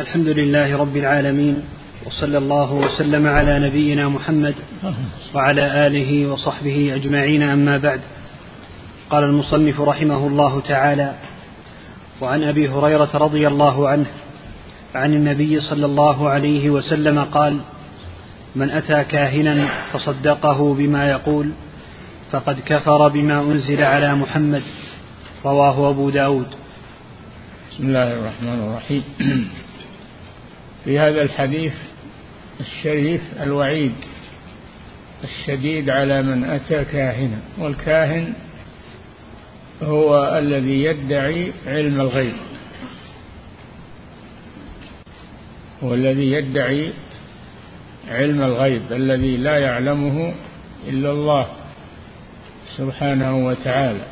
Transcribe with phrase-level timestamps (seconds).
[0.00, 1.62] الحمد لله رب العالمين
[2.06, 4.54] وصلى الله وسلم على نبينا محمد
[5.34, 8.00] وعلى آله وصحبه أجمعين أما بعد.
[9.10, 11.14] قال المصنف رحمه الله تعالى
[12.20, 14.06] وعن أبي هريرة رضي الله عنه
[14.94, 17.58] عن النبي صلى الله عليه وسلم قال
[18.56, 21.50] من أتى كاهنا فصدقه بما يقول
[22.32, 24.62] فقد كفر بما أنزل على محمد.
[25.44, 26.46] رواه أبو داود.
[27.72, 29.02] بسم الله الرحمن الرحيم.
[30.86, 31.74] في هذا الحديث
[32.60, 33.92] الشريف الوعيد
[35.24, 38.32] الشديد على من أتى كاهنا والكاهن
[39.82, 42.34] هو الذي يدعي علم الغيب
[45.84, 46.92] هو الذي يدعي
[48.08, 50.34] علم الغيب الذي لا يعلمه
[50.88, 51.46] إلا الله
[52.76, 54.06] سبحانه وتعالى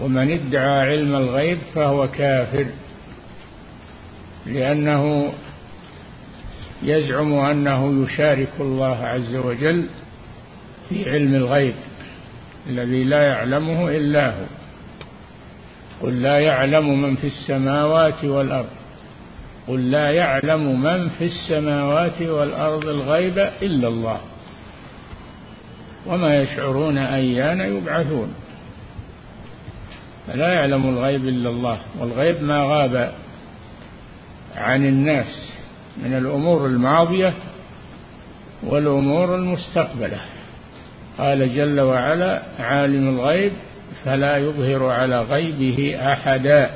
[0.00, 2.66] ومن ادعى علم الغيب فهو كافر.
[4.50, 5.32] لأنه
[6.82, 9.86] يزعم أنه يشارك الله عز وجل
[10.88, 11.74] في علم الغيب
[12.66, 14.44] الذي لا يعلمه إلا هو.
[16.02, 18.68] قل لا يعلم من في السماوات والأرض.
[19.68, 24.20] قل لا يعلم من في السماوات والأرض الغيب إلا الله.
[26.06, 28.34] وما يشعرون أيان يبعثون.
[30.26, 31.78] فلا يعلم الغيب إلا الله.
[31.98, 33.12] والغيب ما غاب
[34.56, 35.52] عن الناس
[36.02, 37.34] من الأمور الماضية
[38.62, 40.20] والأمور المستقبلة.
[41.18, 43.52] قال جل وعلا عالم الغيب
[44.04, 46.70] فلا يظهر على غيبه أحدا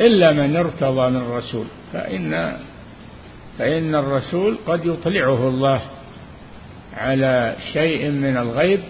[0.00, 1.66] إلا من ارتضى من رسول.
[1.92, 2.56] فإن
[3.58, 5.80] فإن الرسول قد يطلعه الله
[6.96, 8.80] على شيء من الغيب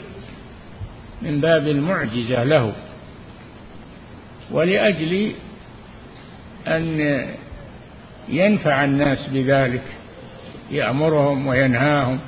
[1.23, 2.73] من باب المعجزة له.
[4.50, 5.33] ولأجل
[6.67, 7.27] أن
[8.28, 9.83] ينفع الناس بذلك
[10.70, 12.19] يأمرهم وينهاهم.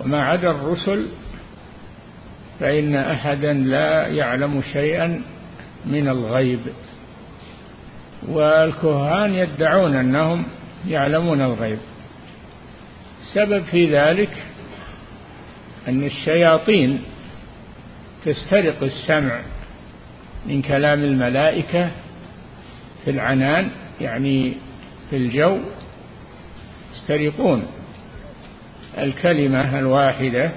[0.00, 1.06] وما عدا الرسل
[2.60, 5.22] فإن أحدا لا يعلم شيئا
[5.86, 6.60] من الغيب.
[8.28, 10.46] والكهان يدعون أنهم
[10.88, 11.78] يعلمون الغيب.
[13.20, 14.30] السبب في ذلك
[15.88, 17.02] أن الشياطين
[18.24, 19.40] تسترق السمع
[20.46, 21.90] من كلام الملائكة
[23.04, 24.52] في العنان يعني
[25.10, 25.58] في الجو
[26.94, 27.66] يسترقون
[28.98, 30.50] الكلمة الواحدة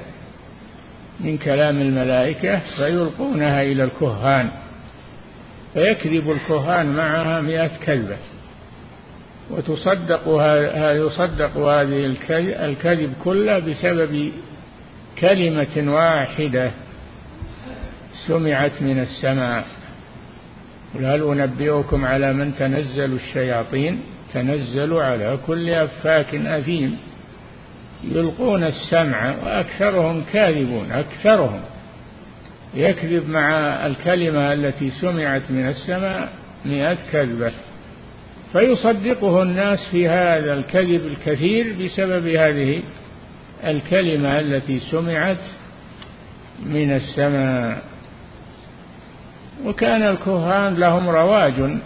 [1.19, 4.49] من كلام الملائكة فيلقونها إلى الكهان
[5.73, 8.17] فيكذب الكهان معها مئة كذبة
[9.49, 10.21] وتصدق
[10.91, 12.05] يصدق هذه
[12.65, 14.31] الكذب كله بسبب
[15.19, 16.71] كلمة واحدة
[18.27, 19.65] سمعت من السماء.
[20.95, 23.99] قل هل أنبئكم على من تنزل الشياطين؟
[24.33, 26.97] تنزل على كل أفاك أثيم.
[28.03, 31.59] يلقون السمع وأكثرهم كاذبون أكثرهم.
[32.75, 33.49] يكذب مع
[33.85, 36.29] الكلمة التي سمعت من السماء
[36.65, 37.51] مئة كذبة.
[38.53, 42.83] فيصدقه الناس في هذا الكذب الكثير بسبب هذه
[43.63, 45.37] الكلمة التي سمعت
[46.65, 47.81] من السماء.
[49.65, 51.77] وكان الكهان لهم رواج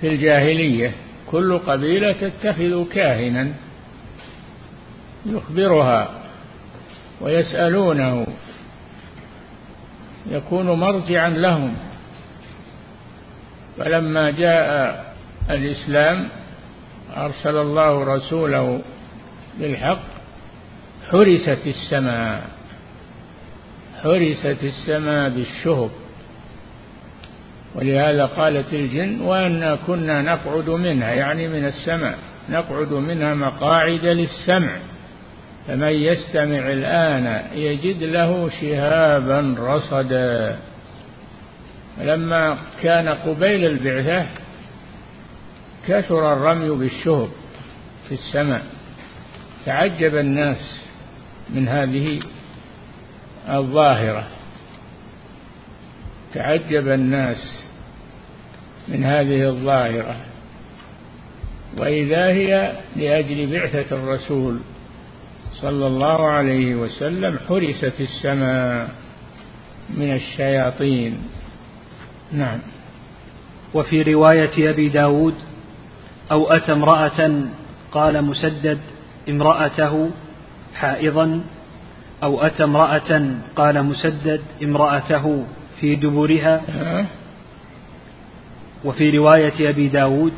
[0.00, 0.92] في الجاهلية.
[1.26, 3.48] كل قبيلة تتخذ كاهنا
[5.26, 6.08] يخبرها
[7.20, 8.26] ويسألونه.
[10.30, 11.74] يكون مرجعا لهم.
[13.78, 15.04] فلما جاء
[15.50, 16.28] الإسلام
[17.16, 18.80] أرسل الله رسوله
[19.58, 20.02] بالحق
[21.10, 22.59] حرست السماء.
[24.02, 25.90] حرست السماء بالشهب.
[27.74, 32.18] ولهذا قالت الجن وأنا كنا نقعد منها يعني من السماء
[32.50, 34.76] نقعد منها مقاعد للسمع.
[35.68, 40.58] فمن يستمع الآن يجد له شهابا رصدا.
[42.00, 44.26] لما كان قبيل البعثة
[45.88, 47.28] كثر الرمي بالشهب
[48.08, 48.62] في السماء.
[49.66, 50.80] تعجب الناس
[51.50, 52.20] من هذه
[53.50, 54.26] الظاهرة.
[56.34, 57.64] تعجب الناس
[58.88, 60.16] من هذه الظاهرة.
[61.78, 64.58] وإذا هي لأجل بعثة الرسول
[65.52, 68.88] صلى الله عليه وسلم حرست السماء
[69.90, 71.18] من الشياطين.
[72.32, 72.58] نعم.
[73.74, 75.34] وفي رواية أبي داود
[76.30, 77.44] أو أتى امرأة
[77.92, 78.78] قال مسدد
[79.28, 80.10] امرأته
[80.74, 81.40] حائضا
[82.22, 85.44] أو أتى امرأة قال مسدد امرأته
[85.80, 86.60] في دبرها
[88.84, 90.32] وفي رواية أبي داود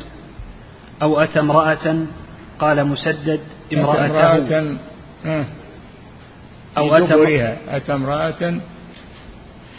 [1.01, 2.05] أو أتى امرأة
[2.59, 3.39] قال مسدد
[3.73, 4.77] امرأته امرأة
[6.77, 7.57] أو أتى دبرها.
[7.67, 8.59] أتى امرأة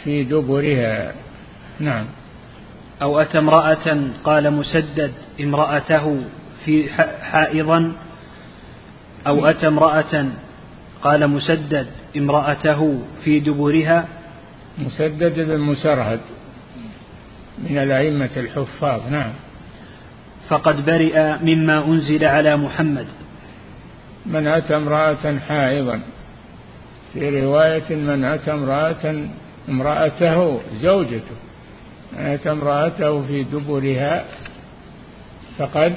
[0.03, 1.13] في دبرها.
[1.79, 2.05] نعم.
[3.01, 5.11] أو أتى امرأة قال مسدد
[5.41, 6.21] امرأته
[6.65, 6.89] في
[7.21, 7.93] حائضا
[9.27, 10.25] أو أتى امرأة
[11.05, 11.87] قال مسدد
[12.17, 14.07] امرأته في دبرها.
[14.77, 16.19] مسدد بن مسرهد
[17.69, 19.31] من الأئمة الحفاظ نعم.
[20.49, 23.07] فقد برئ مما أنزل على محمد.
[24.25, 25.99] من أتى امرأة حائضا.
[27.13, 29.25] في رواية من أتى امرأة
[29.69, 31.37] امرأته زوجته.
[32.13, 34.25] من أتى امرأته في دبرها
[35.57, 35.93] فقد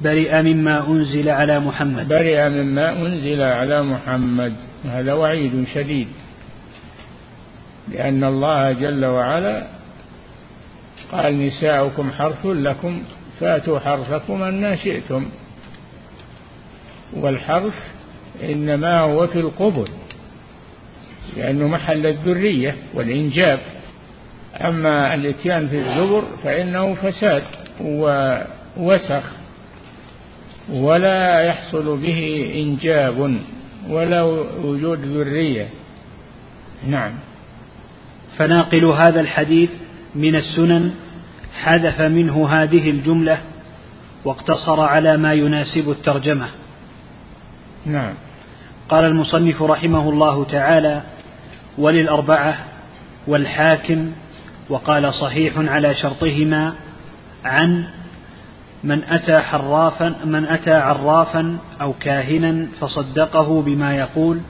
[0.00, 2.08] برئ مما أنزل على محمد.
[2.08, 4.54] برئ مما أنزل على محمد.
[4.84, 6.08] هذا وعيد شديد.
[7.88, 9.66] لأن الله جل وعلا
[11.12, 13.02] قال نساؤكم حرث لكم
[13.40, 15.26] فاتوا حرثكم أن شئتم.
[17.12, 17.78] والحرث
[18.42, 19.88] إنما هو في القبل
[21.36, 23.58] لأنه محل الذرية والإنجاب.
[24.60, 27.42] أما الإتيان في الزبر فإنه فساد
[27.80, 29.43] ووسخ
[30.72, 33.38] ولا يحصل به إنجاب
[33.88, 34.22] ولا
[34.64, 35.68] وجود ذرية.
[36.86, 37.12] نعم.
[38.36, 39.70] فناقل هذا الحديث
[40.14, 40.94] من السنن
[41.62, 43.38] حذف منه هذه الجملة
[44.24, 46.48] واقتصر على ما يناسب الترجمة.
[47.86, 48.14] نعم.
[48.88, 51.02] قال المصنف رحمه الله تعالى
[51.78, 52.56] وللأربعة
[53.26, 54.12] والحاكم
[54.68, 56.74] وقال صحيح على شرطهما
[57.44, 57.84] عن
[58.84, 64.40] من أتى حرافا من أتى عرافا أو كاهنا فصدقه بما يقول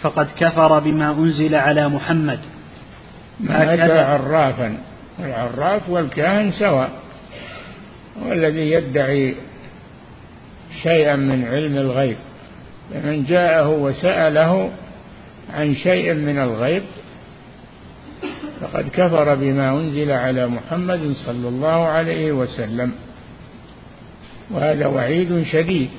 [0.00, 2.38] فقد كفر بما أنزل على محمد.
[3.40, 4.78] من أتى عرافا
[5.18, 6.90] العراف والكاهن سواء
[8.22, 9.34] والذي يدعي
[10.82, 12.16] شيئا من علم الغيب.
[12.94, 14.70] فمن جاءه وسأله
[15.54, 16.82] عن شيء من الغيب
[18.60, 22.92] فقد كفر بما أنزل على محمد صلى الله عليه وسلم.
[24.50, 25.90] وهذا وعيد شديد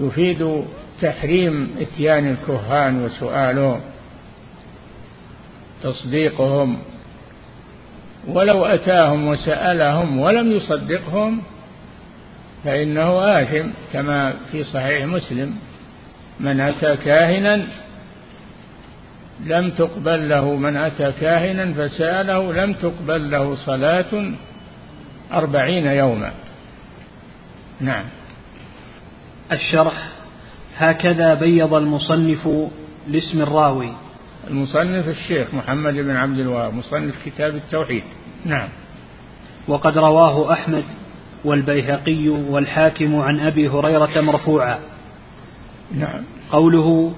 [0.00, 0.64] يفيد
[1.02, 3.80] تحريم إتيان الكهان وسؤالهم
[5.82, 6.78] تصديقهم
[8.28, 11.42] ولو أتاهم وسألهم ولم يصدقهم
[12.64, 15.56] فإنه آثم كما في صحيح مسلم
[16.40, 17.62] من أتى كاهنا
[19.46, 24.32] لم تقبل له من أتى كاهنا فسأله لم تقبل له صلاة
[25.32, 26.32] أربعين يوما.
[27.80, 28.04] نعم.
[29.52, 30.08] الشرح
[30.76, 32.48] هكذا بيض المصنف
[33.08, 33.92] لاسم الراوي.
[34.50, 38.04] المصنف الشيخ محمد بن عبد الوهاب مصنف كتاب التوحيد.
[38.44, 38.68] نعم.
[39.68, 40.84] وقد رواه أحمد
[41.44, 44.78] والبيهقي والحاكم عن أبي هريرة مرفوعا.
[45.94, 46.22] نعم.
[46.50, 47.14] قوله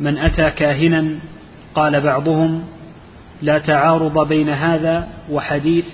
[0.00, 1.18] من أتى كاهنا
[1.74, 2.64] قال بعضهم
[3.42, 5.86] لا تعارض بين هذا وحديث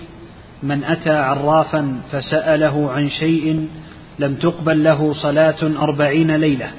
[0.62, 3.68] من أتى عرافا فسأله عن شيء
[4.18, 6.70] لم تقبل له صلاة أربعين ليلة.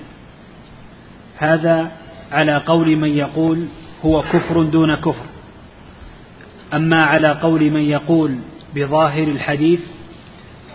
[1.37, 1.91] هذا
[2.31, 3.65] على قول من يقول
[4.05, 5.25] هو كفر دون كفر.
[6.73, 8.35] أما على قول من يقول
[8.75, 9.79] بظاهر الحديث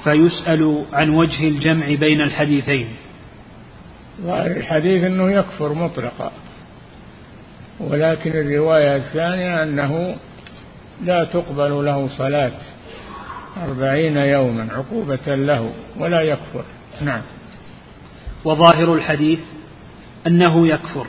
[0.05, 2.89] فيسأل عن وجه الجمع بين الحديثين.
[4.23, 6.33] ظاهر الحديث أنه يكفر مطلقا.
[7.81, 10.17] ولكن الرواية الثانية أنه
[11.05, 12.53] لا تقبل له صلاة
[13.57, 16.65] أربعين يوما عقوبة له ولا يكفر.
[17.01, 17.23] نعم.
[18.45, 19.41] وظاهر الحديث
[20.27, 21.07] أنه يكفر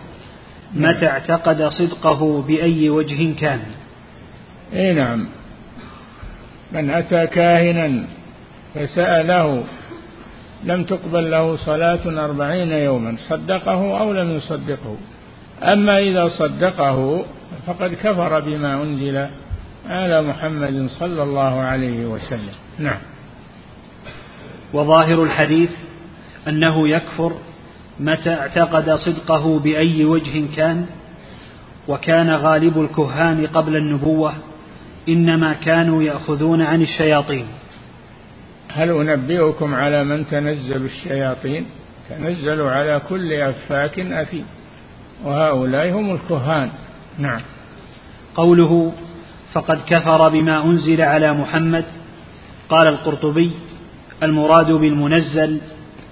[0.74, 3.62] متى اعتقد صدقه بأي وجه كان.
[4.74, 5.28] إي نعم.
[6.72, 8.04] من أتى كاهنا
[8.76, 9.64] فسأله
[10.64, 14.98] لم تقبل له صلاة أربعين يوما صدقه أو لم يصدقه؟
[15.64, 17.26] أما إذا صدقه
[17.68, 19.28] فقد كفر بما أنزل.
[19.90, 22.54] على محمد صلى الله عليه وسلم.
[22.80, 23.00] نعم.
[24.74, 25.72] وظاهر الحديث
[26.48, 27.34] أنه يكفر
[28.00, 30.86] متى اعتقد صدقه بأي وجه كان
[31.88, 34.34] وكان غالب الكهان قبل النبوة
[35.10, 37.46] إنما كانوا يأخذون عن الشياطين.
[38.70, 41.66] هل أنبئكم على من تنزل الشياطين؟
[42.10, 44.46] تنزل على كل أفاك أثيم
[45.24, 46.70] وهؤلاء هم الكهان.
[47.20, 47.42] نعم.
[48.36, 48.94] قوله
[49.54, 51.86] فقد كفر بما أنزل على محمد.
[52.70, 53.52] قال القرطبي
[54.24, 55.62] المراد بالمنزل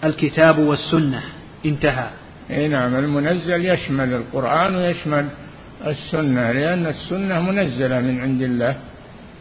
[0.04, 1.22] الكتاب والسنة.
[1.66, 2.08] انتهى.
[2.52, 5.26] إي نعم المنزل يشمل القرآن ويشمل
[5.88, 8.76] السنة لأن السنة منزلة من عند الله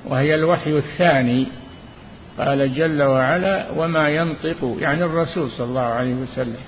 [0.07, 1.47] وهي الوحي الثاني.
[2.39, 6.61] قال جل وعلا وما ينطق يعني الرسول صلى الله عليه وسلم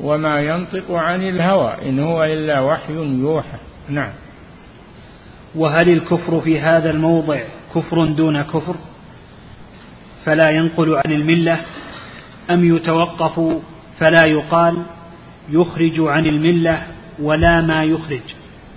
[0.00, 3.58] وما ينطق عن الهوى إن هو إلا وحي يوحى.
[3.88, 4.12] نعم.
[5.56, 7.40] وهل الكفر في هذا الموضع
[7.74, 8.74] كفر دون كفر؟
[10.24, 11.60] فلا ينقل عن الملة.
[12.50, 13.40] أم يتوقف
[13.98, 14.82] فلا يقال
[15.50, 16.82] يخرج عن الملة
[17.18, 18.20] ولا ما يخرج.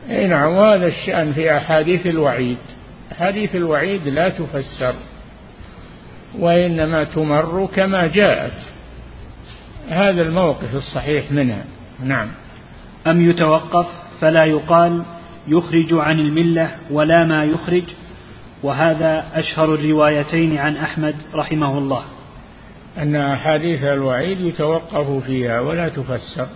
[0.10, 2.58] إي نعم وهذا الشأن في أحاديث الوعيد.
[3.12, 4.94] أحاديث الوعيد لا تفسر
[6.40, 8.60] وإنما تمر كما جاءت.
[9.90, 11.64] هذا الموقف الصحيح منها.
[12.04, 12.28] نعم.
[13.08, 13.88] أم يتوقف
[14.22, 15.04] فلا يقال
[15.48, 17.84] يخرج عن الملة ولا ما يخرج
[18.64, 22.04] وهذا أشهر الروايتين عن أحمد رحمه الله.
[22.98, 26.48] أن أحاديث الوعيد يتوقف فيها ولا تفسر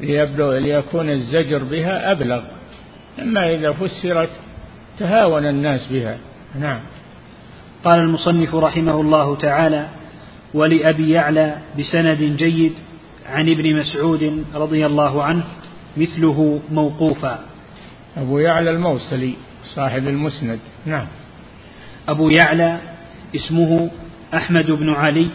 [0.00, 2.42] ليبلغ ليكون الزجر بها أبلغ.
[3.18, 4.30] أما إذا فسرت
[4.98, 6.18] تهاون الناس بها.
[6.60, 6.80] نعم.
[7.84, 9.88] قال المصنف رحمه الله تعالى
[10.54, 12.72] ولأبي يعلى بسند جيد
[13.26, 15.44] عن ابن مسعود رضي الله عنه
[15.96, 17.38] مثله موقوفا.
[18.16, 19.34] أبو يعلى الموصلي
[19.64, 20.58] صاحب المسند.
[20.86, 21.06] نعم.
[22.08, 22.78] أبو يعلى
[23.36, 23.90] اسمه
[24.34, 25.28] أحمد بن علي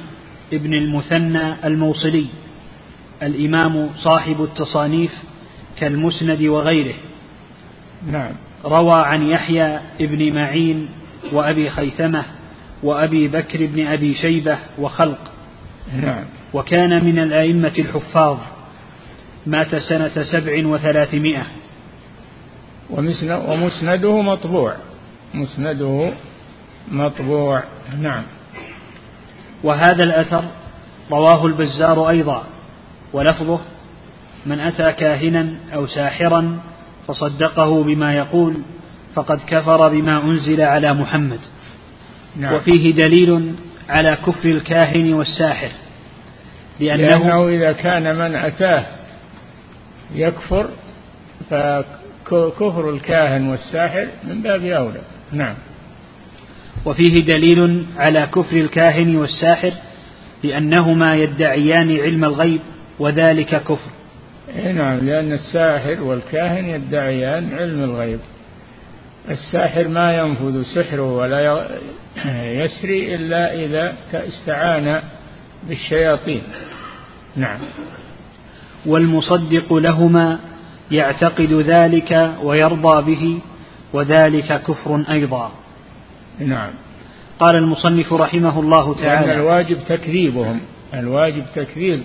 [0.51, 2.25] بن المثنى الموصلي
[3.23, 5.11] الإمام صاحب التصانيف
[5.79, 6.95] كالمسند وغيره.
[8.11, 8.31] نعم.
[8.65, 10.89] روى عن يحيى بن معين
[11.31, 12.23] وأبي خيثمة
[12.83, 15.31] وأبي بكر بن أبي شيبة وخلق.
[16.01, 16.23] نعم.
[16.53, 18.37] وكان من الأئمة الحفاظ
[19.45, 21.45] مات سنة سبع وثلاثمائة.
[22.93, 24.75] ومسنده مطبوع.
[25.33, 26.12] مسنده
[26.91, 27.63] مطبوع.
[28.01, 28.23] نعم.
[29.63, 30.43] وهذا الأثر
[31.12, 32.43] رواه البزار أيضا
[33.13, 33.59] ولفظه
[34.45, 36.59] من أتى كاهنا أو ساحرا
[37.07, 38.53] فصدقه بما يقول
[39.15, 41.39] فقد كفر بما أنزل على محمد.
[42.35, 42.53] نعم.
[42.53, 43.53] وفيه دليل
[43.89, 45.69] على كفر الكاهن والساحر
[46.79, 48.85] لأنه, لأنه إذا كان من أتاه
[50.15, 50.69] يكفر
[52.33, 55.01] فكفر الكاهن والساحر من باب أولى.
[55.31, 55.55] نعم.
[56.85, 59.71] وفيه دليل على كفر الكاهن والساحر
[60.43, 62.59] لأنهما يدعيان علم الغيب
[62.99, 63.91] وذلك كفر.
[64.63, 68.19] نعم لأن الساحر والكاهن يدعيان علم الغيب.
[69.29, 71.67] الساحر ما ينفذ سحره ولا
[72.63, 75.01] يسري إلا إذا استعان
[75.67, 76.41] بالشياطين.
[77.35, 77.59] نعم.
[78.85, 80.39] والمصدق لهما
[80.91, 83.39] يعتقد ذلك ويرضى به
[83.93, 85.51] وذلك كفر أيضا.
[86.39, 86.69] نعم.
[87.39, 90.59] قال المصنف رحمه الله تعالى لأن الواجب تكذيبهم
[90.93, 92.01] الواجب تكذيب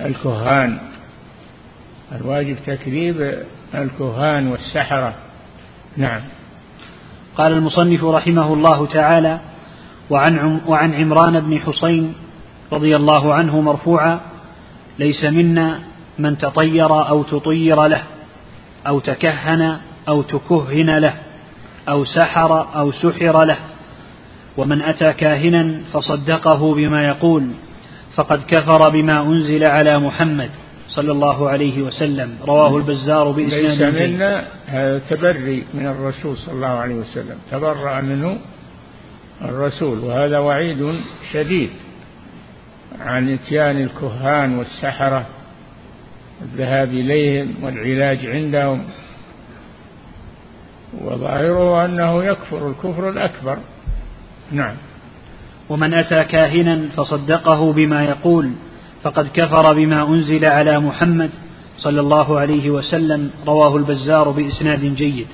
[0.00, 0.78] الكهان.
[2.12, 3.34] الواجب تكذيب
[3.74, 5.14] الكهان والسحرة.
[5.96, 6.20] نعم.
[7.36, 9.40] قال المصنف رحمه الله تعالى
[10.10, 12.14] وعن وعن عمران بن حسين
[12.72, 14.20] رضي الله عنه مرفوعا
[14.98, 15.80] ليس منا
[16.18, 18.02] من تطير أو تطير له
[18.86, 19.76] أو تكهن
[20.08, 21.14] أو تكهن له
[21.88, 23.56] أو سحر أو سحر له.
[24.56, 27.50] ومن أتى كاهنا فصدقه بما يقول
[28.14, 30.50] فقد كفر بما أنزل على محمد
[30.88, 32.36] صلى الله عليه وسلم.
[32.46, 37.38] رواه البزار بإسناد ليس منا هذا تبري من الرسول صلى الله عليه وسلم.
[37.50, 38.38] تبرأ منه
[39.42, 41.00] الرسول وهذا وعيد
[41.32, 41.70] شديد
[43.00, 45.26] عن إتيان الكهان والسحرة.
[46.42, 48.84] الذهاب إليهم والعلاج عندهم.
[51.04, 53.58] وظاهره أنه يكفر الكفر الأكبر.
[54.52, 54.74] نعم.
[55.68, 58.50] ومن أتى كاهنا فصدقه بما يقول
[59.02, 61.30] فقد كفر بما أنزل على محمد
[61.78, 65.26] صلى الله عليه وسلم رواه البزار بإسناد جيد.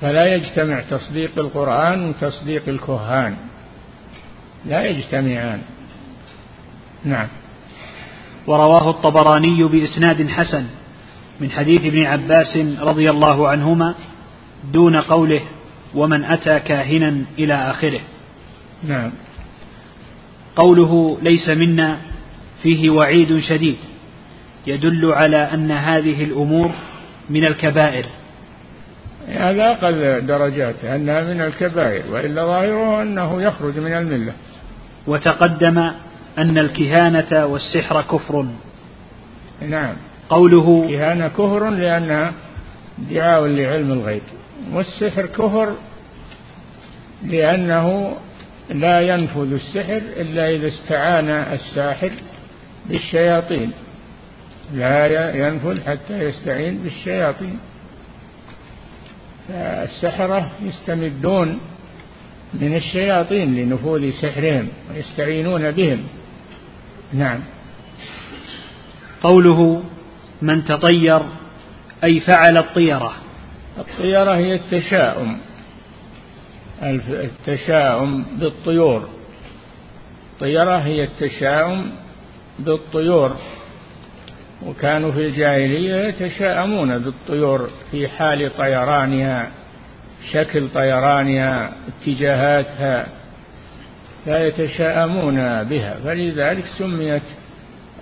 [0.00, 3.36] فلا يجتمع تصديق القرآن وتصديق الكهان.
[4.66, 5.62] لا يجتمعان.
[7.04, 7.28] نعم.
[8.46, 10.64] ورواه الطبراني بإسناد حسن
[11.40, 13.94] من حديث ابن عباس رضي الله عنهما
[14.72, 15.40] دون قوله
[15.94, 18.00] ومن أتى كاهنا إلى آخره.
[18.84, 19.10] نعم.
[20.56, 21.98] قوله ليس منا
[22.62, 23.76] فيه وعيد شديد
[24.66, 26.70] يدل على أن هذه الأمور
[27.30, 28.06] من الكبائر.
[29.28, 34.32] هذا أقل درجات أنها من الكبائر وإلا ظاهره أنه يخرج من الملة.
[35.06, 35.92] وتقدم
[36.38, 38.46] أن الكهانة والسحر كفر.
[39.68, 39.96] نعم.
[40.28, 42.32] قوله كهانة كفر لأنها
[43.10, 44.22] ادعاء لعلم الغيب
[44.72, 45.76] والسحر كفر
[47.26, 48.16] لأنه
[48.70, 52.10] لا ينفذ السحر إلا إذا استعان الساحر
[52.86, 53.72] بالشياطين.
[54.74, 57.58] لا ينفذ حتى يستعين بالشياطين.
[59.54, 61.58] السحرة يستمدون
[62.54, 66.04] من الشياطين لنفوذ سحرهم ويستعينون بهم.
[67.12, 67.40] نعم.
[69.22, 69.82] قوله
[70.42, 71.20] من تطير
[72.04, 73.14] أي فعل الطيرة.
[73.78, 75.38] الطيرة هي التشاؤم.
[76.82, 79.08] التشاؤم بالطيور.
[80.32, 81.90] الطيرة هي التشاؤم
[82.58, 83.36] بالطيور.
[84.66, 89.50] وكانوا في الجاهلية يتشاءمون بالطيور في حال طيرانها
[90.32, 93.21] شكل طيرانها اتجاهاتها.
[94.26, 97.22] لا يتشاءمون بها فلذلك سميت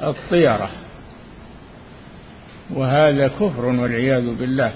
[0.03, 0.71] الطيرة.
[2.75, 4.73] وهذا كفر والعياذ بالله.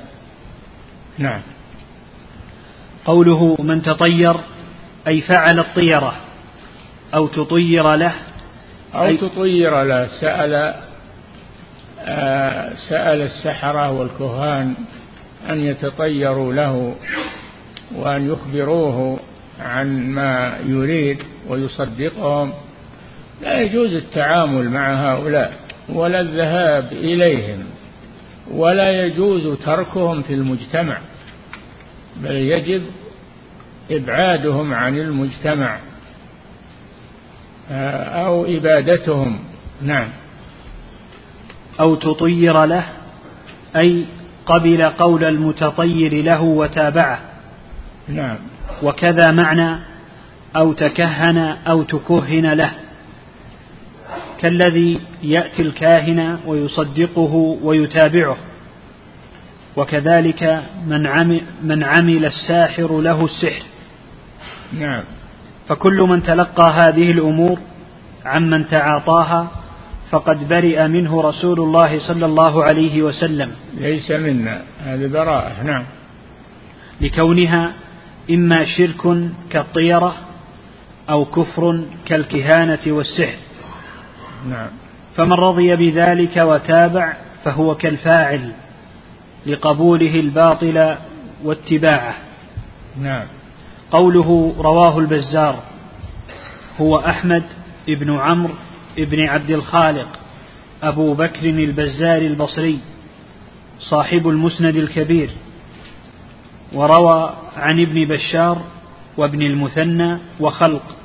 [1.19, 1.41] نعم.
[3.05, 4.37] قوله من تطير
[5.07, 6.15] أي فعل الطيرة
[7.15, 8.15] أو تطير له
[8.95, 10.07] أو تطير له.
[10.07, 10.75] سأل
[12.07, 14.75] آه، سأل السحرة والكهان
[15.51, 16.95] أن يتطيروا له
[17.95, 19.19] وأن يخبروه
[19.61, 21.19] عن ما يريد
[21.49, 22.53] ويصدقهم
[23.43, 25.53] لا يجوز التعامل مع هؤلاء
[25.89, 27.65] ولا الذهاب إليهم
[28.51, 30.99] ولا يجوز تركهم في المجتمع
[32.17, 32.83] بل يجب
[33.91, 35.79] إبعادهم عن المجتمع
[37.71, 39.39] آه، أو إبادتهم.
[39.83, 40.09] نعم.
[41.81, 42.85] أو تطير له
[43.77, 44.05] أي
[44.47, 47.21] قبل قول المتطير له وتابعه.
[48.09, 48.37] نعم.
[48.85, 49.77] وكذا معنى
[50.57, 51.39] أو تكهن
[51.69, 52.71] أو تكهن له.
[54.41, 58.37] كالذي يأتي الكاهن ويصدقه ويتابعه.
[59.77, 63.65] وكذلك من عمل, من عمل الساحر له السحر.
[64.79, 65.03] نعم.
[65.69, 67.59] فكل من تلقى هذه الأمور
[68.25, 69.49] عمن تعاطاها
[70.11, 73.51] فقد برئ منه رسول الله صلى الله عليه وسلم.
[73.79, 74.63] ليس منا.
[74.85, 75.63] هذه براءة.
[75.63, 75.85] نعم.
[77.01, 77.73] لكونها
[78.31, 80.15] إما شرك كالطيرة
[81.11, 83.39] أو كفر كالكهانة والسحر.
[84.49, 84.69] نعم.
[85.17, 88.53] فمن رضي بذلك وتابع فهو كالفاعل
[89.47, 90.97] لقبوله الباطل
[91.45, 92.15] واتباعه.
[93.03, 93.27] نعم.
[93.91, 95.63] قوله رواه البزار
[96.81, 97.43] هو أحمد
[97.89, 98.55] بن عمرو
[98.99, 100.09] بن عبد الخالق
[100.83, 102.79] أبو بكر البزار البصري
[103.81, 105.31] صاحب المسند الكبير.
[106.75, 108.63] وروى عن ابن بشار
[109.17, 110.97] وابن المثنى وخلق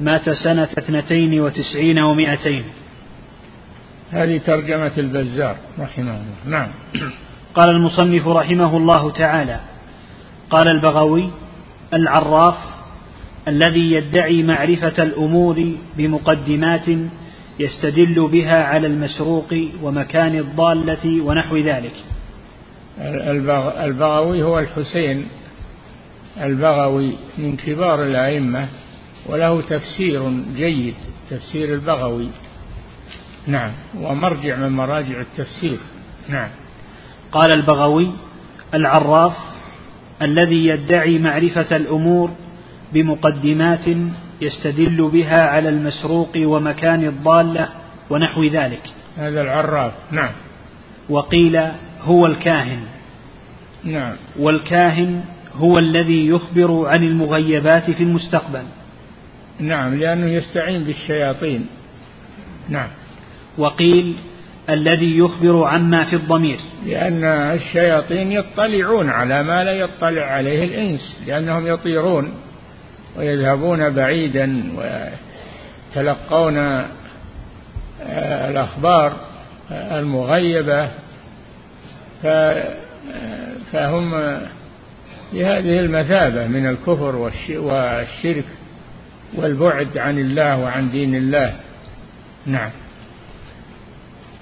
[0.00, 2.64] مات سنة اثنتين وتسعين ومائتين.
[4.10, 6.58] هذه ترجمة البزار رحمه الله.
[6.58, 6.68] نعم.
[7.54, 9.60] قال المصنف رحمه الله تعالى
[10.50, 11.30] قال البغوي
[11.94, 12.58] العراف
[13.48, 16.88] الذي يدعي معرفة الأمور بمقدمات
[17.58, 19.48] يستدل بها على المسروق
[19.82, 21.94] ومكان الضالة ونحو ذلك.
[23.84, 25.28] البغوي هو الحسين.
[26.40, 28.68] البغوي من كبار الأئمة
[29.26, 30.94] وله تفسير جيد
[31.30, 32.28] تفسير البغوي.
[33.46, 33.70] نعم.
[34.00, 35.78] ومرجع من مراجع التفسير.
[36.28, 36.48] نعم.
[37.32, 38.12] قال البغوي
[38.74, 39.36] العراف
[40.22, 42.30] الذي يدعي معرفة الأمور
[42.92, 43.86] بمقدمات
[44.40, 47.68] يستدل بها على المسروق ومكان الضالة
[48.10, 48.82] ونحو ذلك.
[49.16, 49.92] هذا العراف.
[50.10, 50.32] نعم.
[51.08, 51.60] وقيل
[52.02, 52.80] هو الكاهن.
[53.84, 54.16] نعم.
[54.38, 58.62] والكاهن هو الذي يخبر عن المغيبات في المستقبل.
[59.58, 61.66] نعم لأنه يستعين بالشياطين.
[62.68, 62.88] نعم.
[63.58, 64.14] وقيل
[64.68, 66.58] الذي يخبر عما في الضمير.
[66.86, 72.32] لأن الشياطين يطلعون على ما لا يطلع عليه الإنس لأنهم يطيرون
[73.16, 76.84] ويذهبون بعيدا ويتلقون
[78.48, 79.12] الأخبار
[79.70, 80.90] المغيبة.
[83.72, 84.10] فهم
[85.32, 87.16] بهذه المثابة من الكفر
[87.58, 88.44] والشرك
[89.34, 91.54] والبعد عن الله وعن دين الله.
[92.46, 92.70] نعم.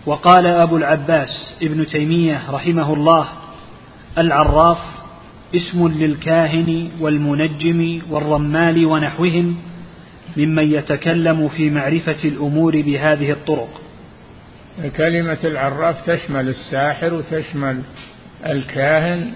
[0.06, 3.28] وقال أبو العباس ابن تيمية رحمه الله
[4.18, 4.78] العراف
[5.54, 9.56] اسم للكاهن والمنجم والرمال ونحوهم
[10.36, 13.80] ممن يتكلم في معرفة الأمور بهذه الطرق.
[14.96, 17.82] كلمة العراف تشمل الساحر وتشمل
[18.46, 19.32] الكاهن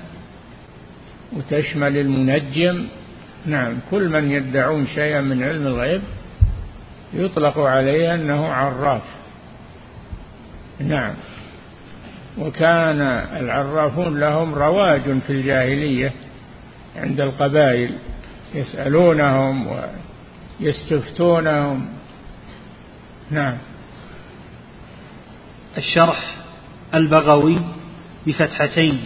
[1.33, 2.87] وتشمل المنجم.
[3.47, 6.03] نعم كل من يدعون شيئا من علم الغيب
[7.15, 9.03] يطلق عليه أنه عراف.
[10.81, 11.15] نعم
[12.39, 13.01] وكان
[13.41, 16.13] العرافون لهم رواج في الجاهلية
[16.97, 17.99] عند القبائل
[18.55, 19.67] يسألونهم
[20.61, 21.89] ويستفتونهم.
[23.31, 23.57] نعم.
[25.79, 26.35] الشرح
[26.95, 27.59] البغوي
[28.27, 29.01] بفتحتين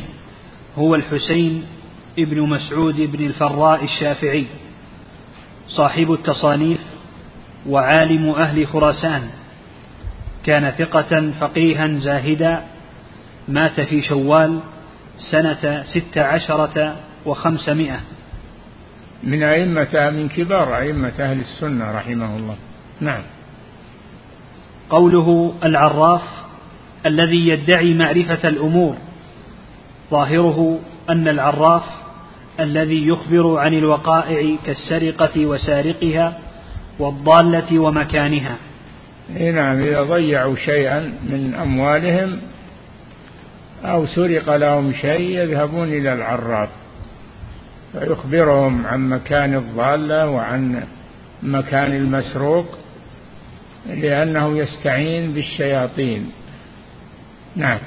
[0.79, 1.65] هو الحسين
[2.19, 4.47] ابن مسعود بن الفراء الشافعي
[5.69, 6.81] صاحب التصانيف
[7.69, 9.31] وعالم أهل خراسان.
[10.45, 12.65] كان ثقة فقيها زاهدا
[13.49, 14.61] مات في شوال
[15.19, 18.01] سنة ست عشرة وخمسمائة.
[19.23, 22.57] من أئمة من كبار أئمة أهل السنة رحمه الله.
[23.01, 23.23] نعم.
[24.91, 26.46] قوله العراف
[27.07, 28.97] الذي يدعي معرفة الأمور
[30.11, 30.79] ظاهره
[31.11, 31.85] أن العراف
[32.61, 36.39] الذي يخبر عن الوقائع كالسرقة وسارقها
[36.99, 38.57] والضالة ومكانها.
[39.31, 42.39] نعم إذا ضيعوا شيئا من أموالهم
[43.85, 46.69] أو سرق لهم شيء يذهبون إلى العراف
[47.93, 50.83] فيخبرهم عن مكان الضالة وعن
[51.43, 52.67] مكان المسروق
[53.87, 56.31] لأنه يستعين بالشياطين.
[57.57, 57.79] نعم.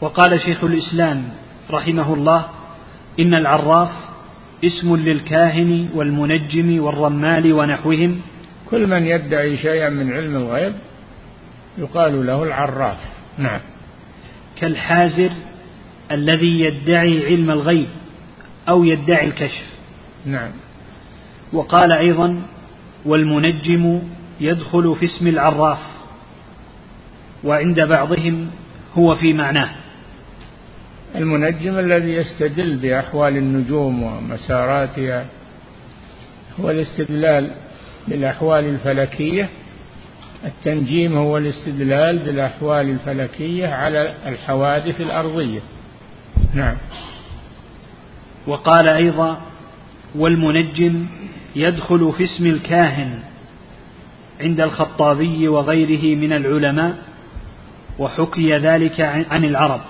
[0.00, 1.24] وقال شيخ الإسلام
[1.70, 2.46] رحمه الله
[3.20, 3.90] إن العراف
[4.64, 8.20] اسم للكاهن والمنجم والرمال ونحوهم.
[8.70, 10.74] كل من يدعي شيئا من علم الغيب
[11.78, 12.98] يقال له العراف.
[13.38, 13.60] نعم.
[14.56, 15.30] كالحازر
[16.10, 17.88] الذي يدعي علم الغيب
[18.68, 19.66] أو يدعي الكشف.
[20.26, 20.50] نعم.
[21.52, 22.42] وقال أيضا
[23.04, 24.02] والمنجم
[24.40, 25.99] يدخل في اسم العراف.
[27.44, 28.50] وعند بعضهم
[28.94, 29.70] هو في معناه.
[31.14, 35.26] المنجم الذي يستدل بأحوال النجوم ومساراتها
[36.60, 37.50] هو الاستدلال
[38.08, 39.48] بالأحوال الفلكية.
[40.44, 45.60] التنجيم هو الاستدلال بالأحوال الفلكية على الحوادث الأرضية.
[46.54, 46.76] نعم.
[48.46, 49.40] وقال أيضا
[50.14, 51.06] والمنجم
[51.56, 53.18] يدخل في اسم الكاهن
[54.40, 57.09] عند الخطابي وغيره من العلماء
[58.00, 59.80] وحكي ذلك عن العرب.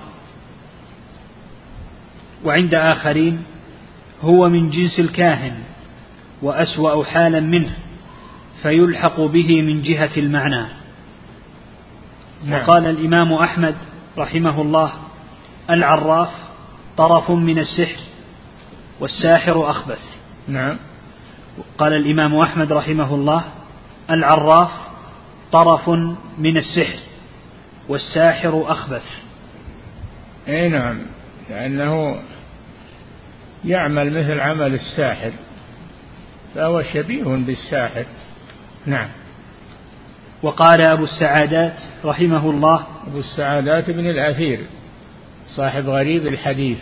[2.44, 3.42] وعند آخرين
[4.22, 5.54] هو من جنس الكاهن
[6.42, 7.70] وأسوأ حالا منه
[8.62, 10.66] فيلحق به من جهة المعنى.
[12.44, 12.62] نعم.
[12.62, 13.74] وقال الإمام أحمد
[14.18, 14.92] رحمه الله
[15.70, 16.30] العراف
[16.96, 18.00] طرف من السحر
[19.00, 20.02] والساحر أخبث.
[20.48, 20.78] نعم.
[21.78, 23.44] قال الإمام أحمد رحمه الله
[24.10, 24.70] العراف
[25.52, 25.88] طرف
[26.38, 27.09] من السحر
[27.90, 29.02] والساحر أخبث.
[30.48, 30.98] أي نعم
[31.50, 32.16] لأنه
[33.64, 35.32] يعمل مثل عمل الساحر
[36.54, 38.04] فهو شبيه بالساحر.
[38.86, 39.08] نعم.
[40.42, 44.66] وقال أبو السعادات رحمه الله أبو السعادات بن الأثير
[45.56, 46.78] صاحب غريب الحديث.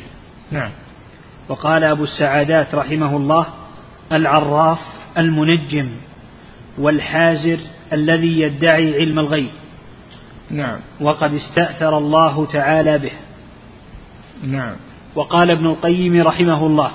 [0.50, 0.70] نعم.
[1.48, 3.46] وقال أبو السعادات رحمه الله
[4.12, 4.80] العراف
[5.18, 5.90] المنجم
[6.78, 7.58] والحازر
[7.92, 9.50] الذي يدعي علم الغيب.
[10.50, 10.78] نعم.
[11.00, 13.12] وقد استأثر الله تعالى به.
[14.44, 14.76] نعم.
[15.14, 16.90] وقال ابن القيم رحمه الله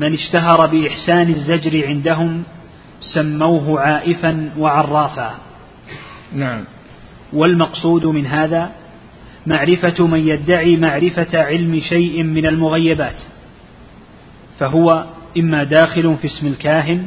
[0.00, 2.42] من اشتهر بإحسان الزجر عندهم
[3.14, 5.34] سموه عائفا وعرافا.
[6.32, 6.64] نعم.
[7.32, 8.70] والمقصود من هذا
[9.46, 13.22] معرفة من يدعي معرفة علم شيء من المغيبات
[14.58, 15.04] فهو
[15.38, 17.06] إما داخل في اسم الكاهن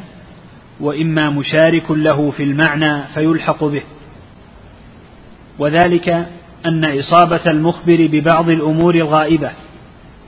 [0.80, 3.82] وإما مشارك له في المعنى فيلحق به.
[5.58, 6.28] وذلك
[6.66, 9.52] أن إصابة المخبر ببعض الأمور الغائبة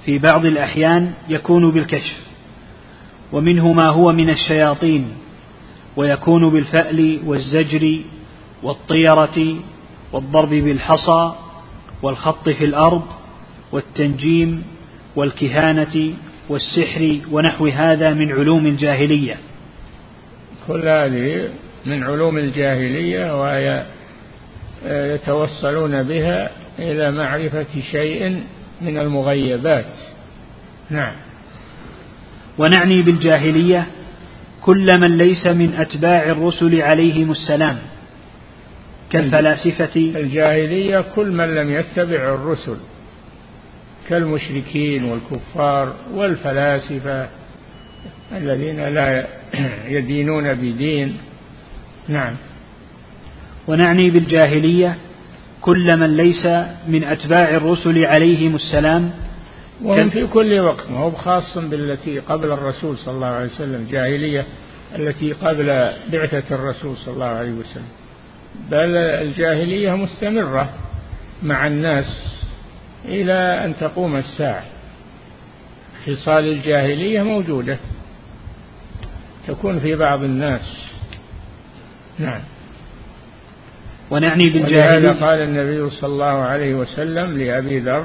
[0.05, 2.21] في بعض الأحيان يكون بالكشف
[3.33, 5.09] ومنه ما هو من الشياطين
[5.97, 7.99] ويكون بالفأل والزجر
[8.62, 9.57] والطيرة
[10.12, 11.33] والضرب بالحصى
[12.03, 13.03] والخط في الأرض
[13.73, 14.65] والتنجيم
[15.17, 16.12] والكهانة
[16.49, 19.37] والسحر ونحو هذا من علوم الجاهلية.
[20.67, 21.49] كل هذه
[21.87, 23.87] من علوم الجاهلية وهي
[24.87, 28.42] يتوصلون بها إلى معرفة شيء
[28.81, 29.94] من المغيبات.
[30.90, 31.12] نعم.
[32.59, 33.87] ونعني بالجاهلية
[34.62, 37.79] كل من ليس من أتباع الرسل عليهم السلام
[39.11, 39.96] كالفلاسفة.
[39.96, 42.77] الجاهلية كل من لم يتبع الرسل
[44.09, 47.29] كالمشركين والكفار والفلاسفة
[48.33, 49.27] الذين لا
[49.96, 51.18] يدينون بدين.
[52.09, 52.35] نعم.
[53.68, 54.96] ونعني بالجاهلية
[55.61, 56.46] كل من ليس
[56.88, 59.11] من أتباع الرسل عليهم السلام.
[59.83, 64.46] وهم في كل وقت ما هو خاص بالتي قبل الرسول صلى الله عليه وسلم جاهلية
[64.98, 67.88] التي قبل بعثة الرسول صلى الله عليه وسلم.
[68.70, 70.68] بل الجاهلية مستمرة
[71.42, 72.37] مع الناس
[73.05, 74.64] إلى أن تقوم الساعة.
[76.07, 77.79] خصال الجاهلية موجودة
[79.46, 80.90] تكون في بعض الناس.
[82.18, 82.40] نعم.
[84.11, 85.21] ونعني بالجاهلية.
[85.21, 88.05] قال النبي صلى الله عليه وسلم لأبي ذر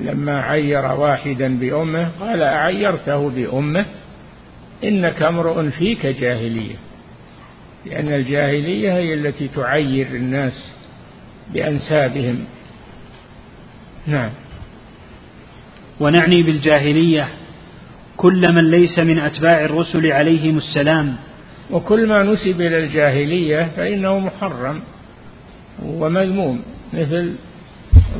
[0.00, 3.84] لما عير واحدا بأمه قال أعيرته بأمه
[4.84, 6.76] إنك امرؤ فيك جاهلية.
[7.86, 10.72] لأن الجاهلية هي التي تعير الناس
[11.52, 12.44] بأنسابهم.
[14.06, 14.30] نعم.
[16.00, 17.28] ونعني بالجاهلية
[18.16, 21.16] كل من ليس من أتباع الرسل عليهم السلام
[21.70, 24.80] وكل ما نسب إلى الجاهلية فإنه محرم
[25.82, 27.34] ومذموم مثل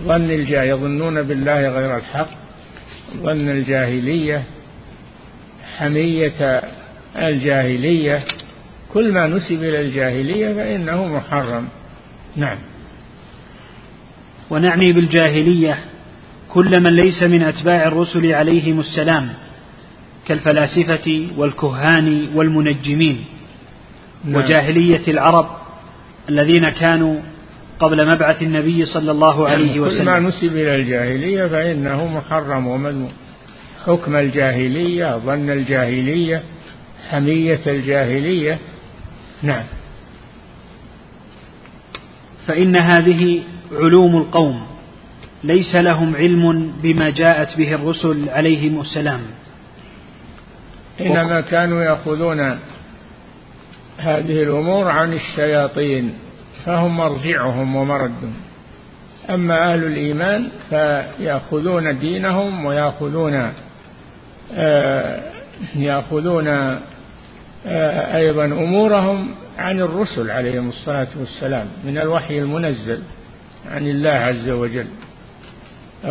[0.05, 2.29] ظن الجاهل يظنون بالله غير الحق
[3.17, 4.43] ظن الجاهلية
[5.77, 6.63] حمية
[7.17, 8.25] الجاهلية.
[8.93, 11.69] كل ما نسب إلى الجاهلية فإنه محرم.
[12.37, 12.59] نعم.
[14.51, 15.79] ونعني بالجاهلية
[16.49, 19.29] كل من ليس من أتباع الرسل عليهم السلام
[20.27, 23.25] كالفلاسفة والكهان والمنجمين.
[24.25, 24.37] نعم.
[24.37, 25.47] وجاهلية العرب
[26.29, 27.21] الذين كانوا
[27.81, 33.13] قبل مبعث النبي صلى الله عليه وسلم كل ما نسب إلى الجاهلية فإنه محرم ومذموم
[33.87, 36.43] حكم الجاهلية ظن الجاهلية
[37.11, 38.59] حمية الجاهلية.
[39.43, 39.65] نعم.
[42.47, 44.67] فإن هذه علوم القوم
[45.45, 49.21] ليس لهم علم بما جاءت به الرسل عليهم السلام.
[51.01, 52.59] إنما كانوا يأخذون
[53.99, 56.15] هذه الأمور عن الشياطين
[56.65, 58.35] فهم مرجعهم ومردهم.
[59.31, 63.53] أما أهل الإيمان فيأخذون دينهم ويأخذون
[64.55, 65.21] آه
[65.77, 73.03] يأخذون آه أيضا أمورهم عن الرسل عليهم الصلاة والسلام من الوحي المنزل
[73.71, 74.87] عن الله عز وجل.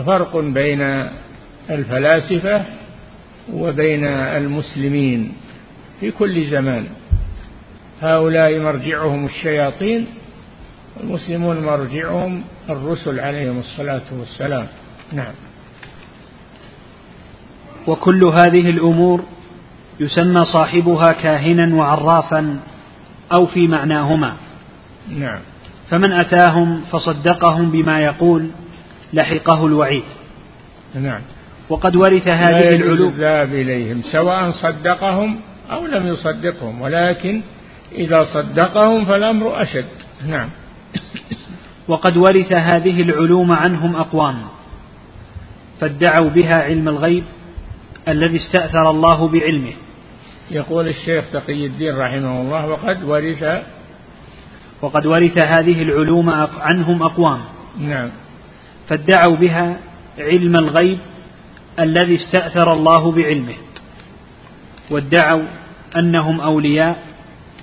[0.06, 1.06] فرق بين
[1.70, 2.66] الفلاسفة
[3.54, 5.34] وبين المسلمين
[6.00, 6.86] في كل زمان.
[8.02, 10.08] هؤلاء مرجعهم الشياطين
[10.98, 14.68] والمسلمون مرجعهم الرسل عليهم الصلاة والسلام.
[15.14, 15.34] نعم.
[17.88, 19.24] وكل هذه الأمور
[20.00, 22.60] يسمى صاحبها كاهنا وعرافا
[23.38, 24.34] أو في معناهما.
[25.10, 25.40] نعم.
[25.90, 28.50] فمن أتاهم فصدقهم بما يقول
[29.14, 30.04] لحقه الوعيد.
[30.96, 31.22] نعم.
[31.70, 35.40] وقد ورث هذه العلوم الذهاب إليهم سواء صدقهم
[35.72, 37.42] أو لم يصدقهم ولكن
[37.92, 39.86] إذا صدقهم فالأمر أشد.
[40.28, 40.50] نعم.
[41.88, 44.38] وقد ورث هذه العلوم عنهم أقوام
[45.80, 47.24] فادعوا بها علم الغيب
[48.08, 49.74] الذي استأثر الله بعلمه.
[50.52, 53.64] يقول الشيخ تقي الدين رحمه الله وقد ورث
[54.82, 57.42] وقد ورث هذه العلوم عنهم أقوام.
[57.80, 58.10] نعم.
[58.90, 59.78] فادعوا بها
[60.20, 61.00] علم الغيب
[61.80, 63.56] الذي استأثر الله بعلمه
[64.90, 65.44] وادعوا
[65.96, 67.04] أنهم أولياء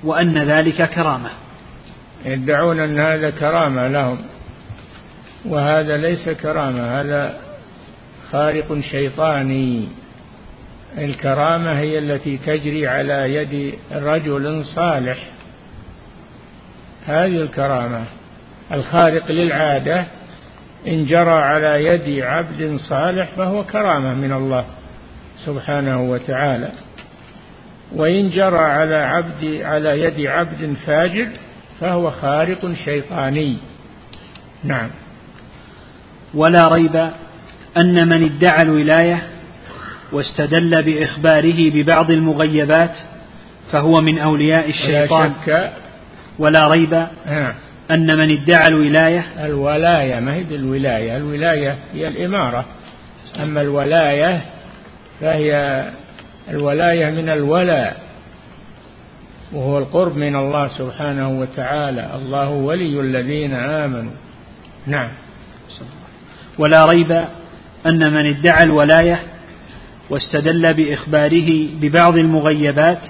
[0.05, 1.31] وأن ذلك كرامة.
[2.25, 4.19] يدعون أن هذا كرامة لهم
[5.45, 7.41] وهذا ليس كرامة هذا
[8.31, 9.89] خارق شيطاني.
[10.99, 15.19] الكرامة هي التي تجري على يد رجل صالح.
[17.07, 18.05] هذه الكرامة.
[18.73, 20.05] الخارق للعادة
[20.87, 24.65] إن جرى على يد عبد صالح فهو كرامة من الله
[25.45, 26.71] سبحانه وتعالى.
[27.93, 31.29] وإن جرى على عبد على يد عبد فاجر
[31.81, 33.57] فهو خارق شيطاني.
[34.65, 34.91] نعم.
[36.35, 37.11] ولا ريب
[37.77, 39.23] أن من ادعى الولاية
[40.13, 42.97] واستدل بإخباره ببعض المغيبات
[43.73, 45.33] فهو من أولياء الشيطان.
[45.47, 45.73] ولا شك.
[46.39, 47.07] ولا ريب
[47.91, 52.65] أن من ادعى الولاية الولاية ما هي الولاية؟ الولاية هي الإمارة.
[53.43, 54.41] أما الولاية
[55.21, 55.85] فهي
[56.51, 58.01] الولاية من الولاء
[59.53, 62.11] وهو القرب من الله سبحانه وتعالى.
[62.15, 64.13] الله ولي الذين آمنوا.
[64.87, 65.09] نعم.
[66.59, 67.13] ولا ريب
[67.87, 69.23] أن من ادعى الولاية
[70.11, 73.01] واستدل بإخباره ببعض المغيبات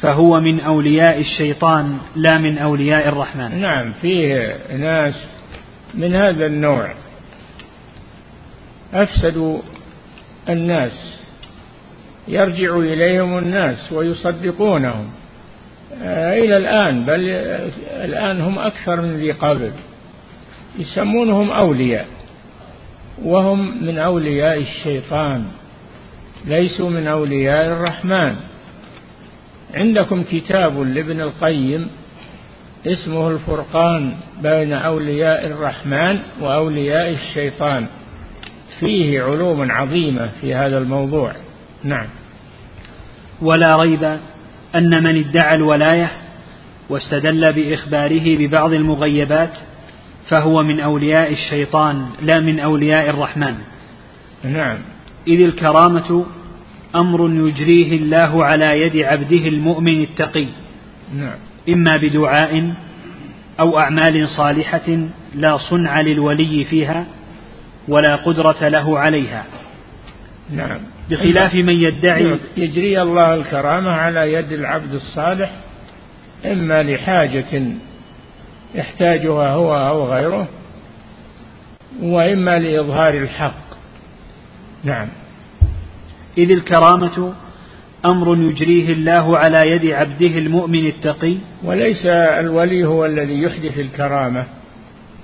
[0.00, 3.60] فهو من أولياء الشيطان لا من أولياء الرحمن.
[3.60, 5.26] نعم فيه ناس
[5.94, 6.94] من هذا النوع.
[8.94, 9.58] أفسدوا
[10.48, 11.19] الناس.
[12.28, 15.10] يرجع إليهم الناس ويصدقونهم.
[16.02, 17.20] آه، إلى الآن بل
[18.04, 19.72] الآن هم أكثر من ذي قبل.
[20.78, 22.06] يسمونهم أولياء
[23.24, 25.44] وهم من أولياء الشيطان
[26.44, 28.36] ليسوا من أولياء الرحمن.
[29.74, 31.88] عندكم كتاب لابن القيم
[32.86, 37.86] اسمه الفرقان بين أولياء الرحمن وأولياء الشيطان.
[38.80, 41.32] فيه علوم عظيمة في هذا الموضوع.
[41.84, 42.06] نعم.
[43.42, 44.18] ولا ريب
[44.74, 46.10] أن من ادعى الولاية
[46.88, 49.58] واستدل بإخباره ببعض المغيبات
[50.28, 53.54] فهو من أولياء الشيطان لا من أولياء الرحمن.
[54.44, 54.78] نعم.
[55.28, 56.26] إذ الكرامة
[56.94, 60.46] أمر يجريه الله على يد عبده المؤمن التقي.
[61.14, 61.36] نعم.
[61.68, 62.74] إما بدعاء
[63.60, 64.98] أو أعمال صالحة
[65.34, 67.06] لا صنع للولي فيها
[67.88, 69.44] ولا قدرة له عليها.
[70.50, 70.80] نعم.
[71.10, 72.36] بخلاف من يدعي.
[72.56, 75.50] يجري الله الكرامة على يد العبد الصالح
[76.44, 77.62] إما لحاجة
[78.74, 80.48] يحتاجها هو أو غيره
[82.02, 83.70] وإما لإظهار الحق.
[84.84, 85.08] نعم.
[86.38, 87.34] إذ الكرامة
[88.04, 91.34] أمر يجريه الله على يد عبده المؤمن التقي.
[91.64, 94.46] وليس الولي هو الذي يحدث الكرامة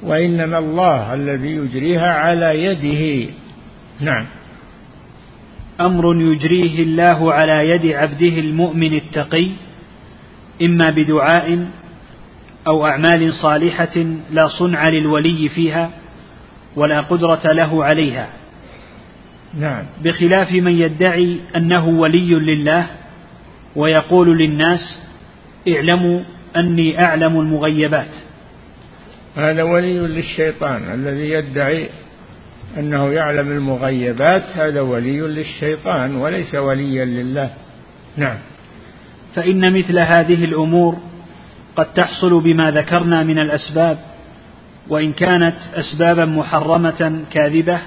[0.02, 3.32] وإنما الله الذي يجريها على يده.
[4.00, 4.26] نعم.
[5.80, 9.50] أمر يجريه الله على يد عبده المؤمن التقي
[10.62, 11.66] إما بدعاء
[12.66, 15.90] أو أعمال صالحة لا صنع للولي فيها
[16.76, 18.28] ولا قدرة له عليها.
[19.60, 19.84] نعم.
[20.04, 22.86] بخلاف من يدعي أنه ولي لله
[23.76, 24.98] ويقول للناس
[25.68, 26.20] اعلموا
[26.56, 28.14] أني أعلم المغيبات.
[29.36, 31.88] هذا ولي للشيطان الذي يدعي
[32.78, 37.50] أنه يعلم المغيبات هذا ولي للشيطان وليس وليا لله.
[38.16, 38.38] نعم.
[39.34, 40.96] فإن مثل هذه الأمور
[41.76, 43.98] قد تحصل بما ذكرنا من الأسباب
[44.88, 47.78] وإن كانت أسبابا محرمة كاذبة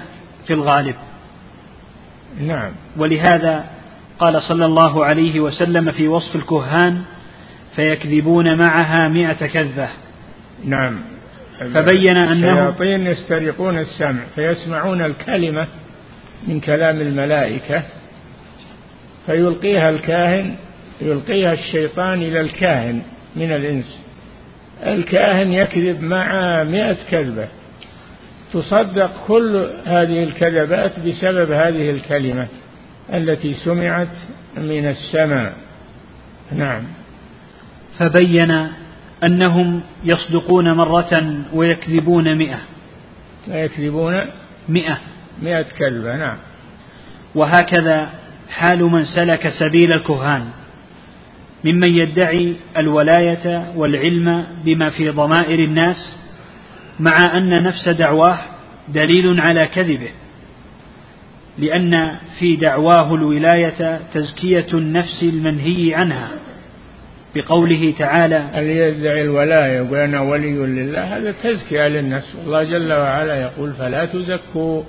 [0.46, 0.94] في الغالب.
[2.40, 2.70] نعم.
[2.96, 3.64] ولهذا
[4.18, 7.02] قال صلى الله عليه وسلم في وصف الكهان
[7.76, 9.88] فيكذبون معها مئة كذبة.
[10.64, 11.00] نعم.
[11.60, 15.66] فبين أنه الشياطين يسترقون السمع فيسمعون الكلمة
[16.48, 17.82] من كلام الملائكة
[19.26, 20.54] فيلقيها الكاهن
[21.00, 23.02] يلقيها الشيطان إلى الكاهن
[23.36, 24.00] من الإنس.
[24.86, 27.48] الكاهن يكذب مع مئة كذبة.
[28.52, 32.46] تصدق كل هذه الكذبات بسبب هذه الكلمة
[33.14, 34.08] التي سمعت
[34.56, 35.52] من السماء.
[36.52, 36.82] نعم.
[37.98, 38.68] فبين
[39.24, 42.58] أنهم يصدقون مرة ويكذبون مئة.
[43.48, 44.20] ويكذبون
[44.68, 44.98] مئة.
[45.42, 46.36] مئة كذبة نعم.
[47.34, 48.10] وهكذا
[48.50, 50.44] حال من سلك سبيل الكهان
[51.64, 55.96] ممن يدعي الولاية والعلم بما في ضمائر الناس
[57.00, 58.38] مع أن نفس دعواه
[58.88, 60.10] دليل على كذبه
[61.58, 66.28] لأن في دعواه الولاية تزكية النفس المنهي عنها.
[67.34, 72.34] بقوله تعالى اللي يدعي الولاية يقول أنا ولي لله؟ هذا تزكية للنفس.
[72.44, 74.82] الله جل وعلا يقول فلا تزكوا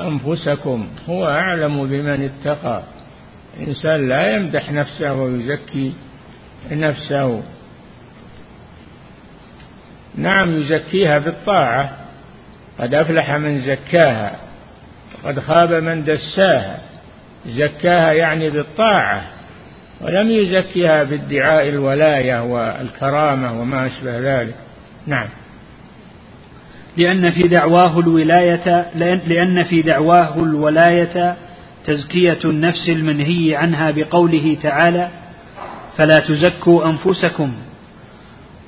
[0.00, 0.88] أنفسكم.
[1.08, 2.82] هو أعلم بمن اتقى.
[3.60, 5.92] الإنسان لا يمدح نفسه ويزكي
[6.70, 7.42] نفسه.
[10.14, 11.96] نعم يزكيها بالطاعة.
[12.80, 14.36] قد أفلح من زكاها.
[15.24, 16.78] وقد خاب من دساها.
[17.46, 19.22] زكاها يعني بالطاعة.
[20.02, 24.54] ولم يزكيها بادعاء الولاية والكرامة وما أشبه ذلك.
[25.06, 25.28] نعم.
[26.96, 28.86] لأن في دعواه الولاية
[29.26, 31.36] لأن في دعواه الولاية
[31.86, 35.08] تزكية النفس المنهي عنها بقوله تعالى
[35.96, 37.52] فلا تزكوا أنفسكم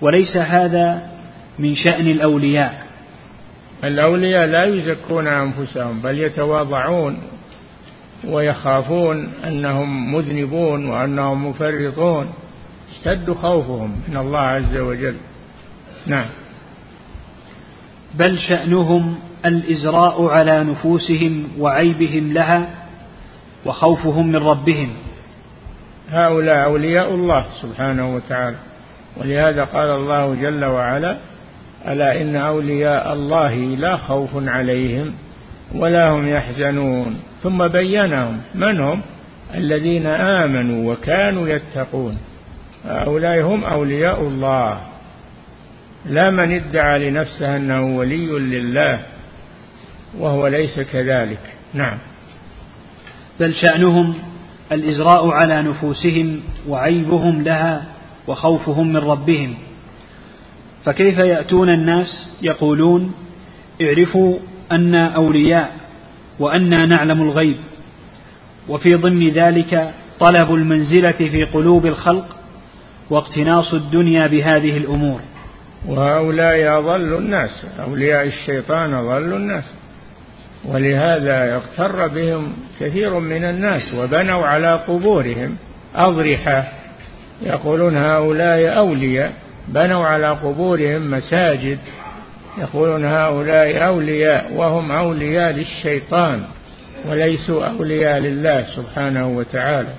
[0.00, 1.02] وليس هذا
[1.58, 2.84] من شأن الأولياء.
[3.84, 7.18] الأولياء لا يزكون أنفسهم بل يتواضعون.
[8.28, 12.26] ويخافون أنهم مذنبون وأنهم مفرطون.
[12.90, 15.16] اشتد خوفهم من الله عز وجل.
[16.06, 16.26] نعم.
[18.14, 19.14] بل شأنهم
[19.46, 22.68] الإزراء على نفوسهم وعيبهم لها
[23.66, 24.88] وخوفهم من ربهم.
[26.10, 28.56] هؤلاء أولياء الله سبحانه وتعالى.
[29.16, 31.16] ولهذا قال الله جل وعلا
[31.88, 35.12] ألا إن أولياء الله لا خوف عليهم
[35.74, 37.20] ولا هم يحزنون.
[37.44, 39.00] ثم بينهم من هم؟
[39.54, 42.18] الذين آمنوا وكانوا يتقون.
[42.85, 44.80] هؤلاء هم أولياء الله.
[46.07, 49.00] لا من ادعى لنفسه أنه ولي لله
[50.18, 51.40] وهو ليس كذلك.
[51.75, 51.98] نعم.
[53.40, 54.14] بل شأنهم
[54.73, 57.85] الإزراء على نفوسهم وعيبهم لها
[58.27, 59.54] وخوفهم من ربهم.
[60.85, 63.14] فكيف يأتون الناس يقولون
[63.83, 64.38] اعرفوا
[64.73, 65.83] أنا أولياء
[66.38, 67.56] وأنا نعلم الغيب.
[68.68, 72.37] وفي ضمن ذلك طلب المنزلة في قلوب الخلق
[73.10, 75.20] واقتناص الدنيا بهذه الأمور.
[75.88, 79.64] وهؤلاء أضل الناس أولياء الشيطان أضل الناس.
[80.64, 85.56] ولهذا يغتر بهم كثير من الناس وبنوا على قبورهم
[85.96, 86.64] أضرحة.
[87.42, 89.32] يقولون هؤلاء أولياء
[89.68, 91.78] بنوا على قبورهم مساجد.
[92.59, 96.42] يقولون هؤلاء أولياء وهم أولياء للشيطان
[97.09, 99.94] وليسوا أولياء لله سبحانه وتعالى.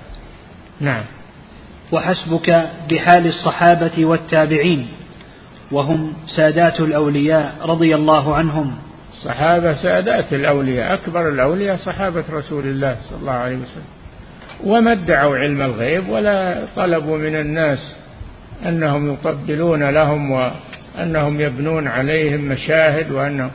[0.80, 1.04] نعم.
[1.92, 4.88] وحسبك بحال الصحابة والتابعين
[5.72, 8.76] وهم سادات الأولياء رضي الله عنهم.
[9.12, 13.96] الصحابة سادات الأولياء أكبر الأولياء صحابة رسول الله صلى الله عليه وسلم.
[14.64, 17.96] وما ادعوا علم الغيب ولا طلبوا من الناس
[18.66, 20.50] أنهم يطبلون لهم
[20.96, 23.50] وأنهم يبنون عليهم مشاهد وأنهم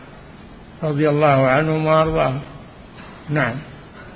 [0.83, 2.39] رضي الله عنهم وأرضاهم.
[3.29, 3.55] نعم.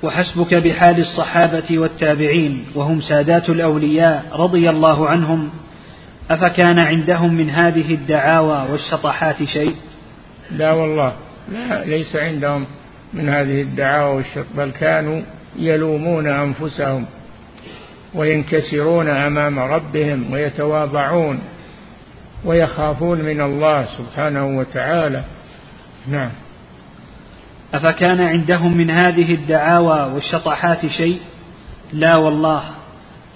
[0.02, 5.50] وحسبك بحال الصحابة والتابعين وهم سادات الأولياء رضي الله عنهم
[6.30, 9.74] أفكان عندهم من هذه الدعاوى والشطحات شيء؟
[10.50, 11.12] لا والله
[11.52, 12.66] لا ليس عندهم
[13.14, 15.22] من هذه الدعاوى والشط بل كانوا
[15.58, 17.06] يلومون أنفسهم
[18.14, 21.38] وينكسرون أمام ربهم ويتواضعون.
[22.46, 25.22] ويخافون من الله سبحانه وتعالى.
[26.08, 26.30] نعم.
[27.74, 31.20] أفكان عندهم من هذه الدعاوى والشطحات شيء؟
[31.92, 32.62] لا والله.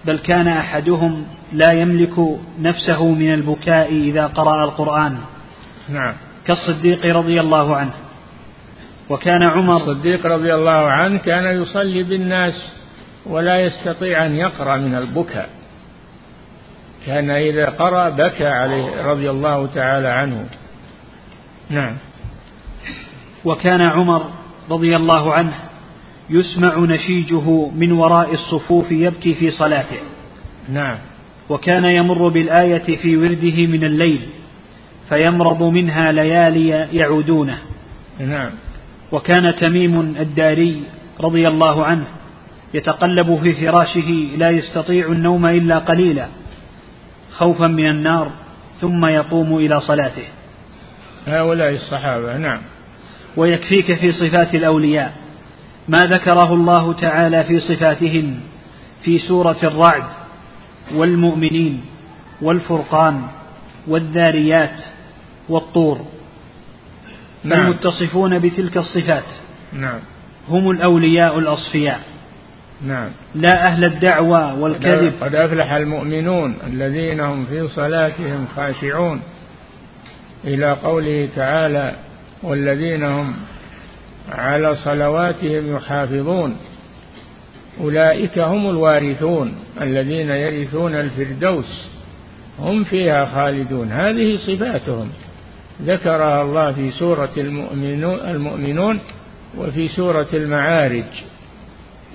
[0.05, 5.19] بل كان أحدهم لا يملك نفسه من البكاء إذا قرأ القرآن.
[5.89, 6.15] نعم.
[6.47, 7.93] كالصديق رضي الله عنه.
[9.09, 12.73] وكان عمر الصديق رضي الله عنه كان يصلي بالناس
[13.27, 15.60] ولا يستطيع أن يقرأ من البكاء.
[17.07, 20.47] كان إذا قرأ بكى عليه رضي الله تعالى عنه.
[21.71, 21.97] نعم.
[23.45, 24.23] وكان عمر
[24.71, 25.53] رضي الله عنه
[26.31, 29.99] يسمع نشيجه من وراء الصفوف يبكي في صلاته.
[30.73, 30.97] نعم.
[31.49, 34.21] وكان يمر بالآية في ورده من الليل
[35.09, 37.59] فيمرض منها ليالي يعودونه.
[38.19, 38.51] نعم.
[39.13, 40.83] وكان تميم الداري
[41.21, 42.05] رضي الله عنه
[42.75, 46.27] يتقلب في فراشه لا يستطيع النوم إلا قليلا.
[47.33, 48.31] خوفا من النار
[48.81, 50.25] ثم يقوم إلى صلاته.
[51.27, 52.61] هؤلاء الصحابة نعم.
[53.37, 55.13] ويكفيك في صفات الأولياء.
[55.89, 58.41] ما ذكره الله تعالى في صفاتهم
[59.03, 60.05] في سورة الرعد
[60.95, 61.81] والمؤمنين
[62.43, 63.23] والفرقان
[63.87, 64.85] والذاريات
[65.49, 66.01] والطور.
[67.45, 67.67] نعم.
[67.67, 69.25] المتصفون بتلك الصفات.
[69.73, 70.01] نعم.
[70.49, 72.01] هم الأولياء الأصفياء.
[72.87, 73.11] نعم.
[73.35, 75.13] لا أهل الدعوى والكذب.
[75.21, 79.21] قد أفلح المؤمنون الذين هم في صلاتهم خاشعون.
[80.45, 81.95] إلى قوله تعالى
[82.43, 83.35] والذين هم
[84.33, 86.57] على صلواتهم يحافظون.
[87.81, 91.89] أولئك هم الوارثون الذين يرثون الفردوس.
[92.59, 93.93] هم فيها خالدون.
[93.93, 95.11] هذه صفاتهم.
[95.83, 99.01] ذكرها الله في سورة المؤمنون
[99.59, 101.05] وفي سورة المعارج.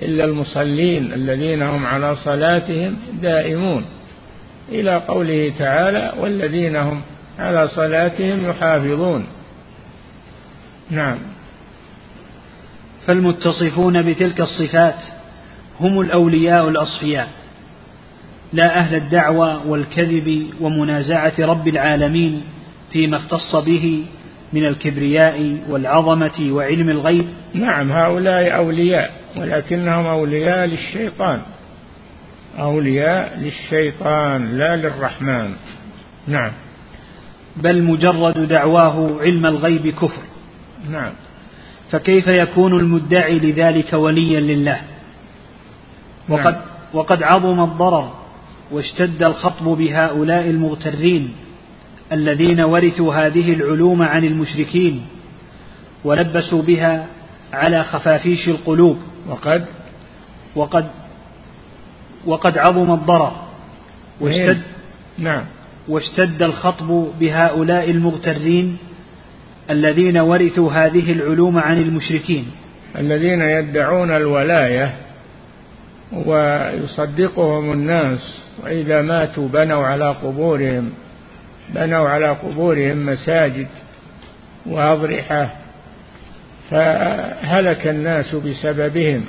[0.01, 3.85] إلا المصلين الذين هم على صلاتهم دائمون.
[4.69, 7.01] إلى قوله تعالى والذين هم
[7.39, 9.25] على صلاتهم يحافظون
[10.89, 11.17] نعم.
[13.07, 15.03] فالمتصفون بتلك الصفات
[15.79, 17.29] هم الأولياء الأصفياء.
[18.53, 22.41] لا أهل الدعوى والكذب ومنازعة رب العالمين
[22.91, 24.03] فيما اختص به
[24.53, 27.25] من الكبرياء والعظمة وعلم الغيب.
[27.53, 29.24] نعم هؤلاء أولياء.
[29.37, 31.41] ولكنهم أولياء للشيطان.
[32.59, 35.53] أولياء للشيطان لا للرحمن.
[36.27, 36.51] نعم.
[37.55, 40.21] بل مجرد دعواه علم الغيب كفر.
[40.89, 41.11] نعم.
[41.91, 44.81] فكيف يكون المدعي لذلك وليا لله؟
[46.29, 46.61] وقد نعم.
[46.93, 48.13] وقد عظم الضرر
[48.71, 51.33] واشتد الخطب بهؤلاء المغترين
[52.11, 55.05] الذين ورثوا هذه العلوم عن المشركين
[56.03, 57.07] ولبسوا بها
[57.53, 58.97] على خفافيش القلوب.
[59.27, 59.65] وقد
[60.55, 60.85] وقد
[62.25, 63.31] وقد عظم الضرر
[64.21, 64.61] واشتد
[65.17, 65.43] نعم.
[65.87, 68.77] واشتد الخطب بهؤلاء المغترين
[69.69, 72.51] الذين ورثوا هذه العلوم عن المشركين.
[72.97, 74.93] الذين يدعون الولاية
[76.13, 80.89] ويصدقهم الناس واذا ماتوا بنوا على قبورهم
[81.75, 83.67] بنوا على قبورهم مساجد
[84.65, 85.64] وأضرحة
[86.71, 89.25] فهلك الناس بسببهم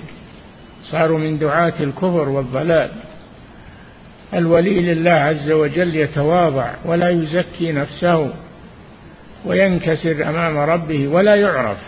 [0.91, 2.91] صاروا من دعاة الكفر والضلال.
[4.35, 8.31] الولي لله عز وجل يتواضع ولا يزكي نفسه
[9.45, 11.79] وينكسر أمام ربه ولا يعرف.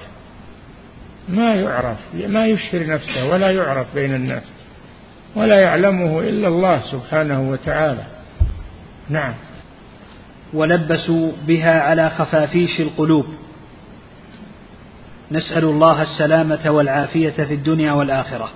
[1.29, 4.43] ما يعرف ما يشهر نفسه ولا يعرف بين الناس
[5.37, 8.05] ولا يعلمه إلا الله سبحانه وتعالى.
[9.09, 9.35] نعم.
[10.53, 13.27] ولبسوا بها على خفافيش القلوب.
[15.33, 18.51] نسأل الله السلامة والعافية في الدنيا والآخرة.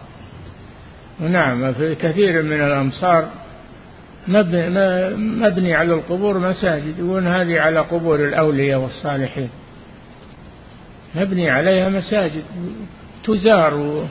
[1.20, 3.28] نعم في كثير من الأمصار
[4.28, 9.48] مبني على القبور مساجد يقولون هذه على قبور الأولياء والصالحين.
[11.14, 12.42] مبني عليها مساجد
[13.24, 14.02] تزار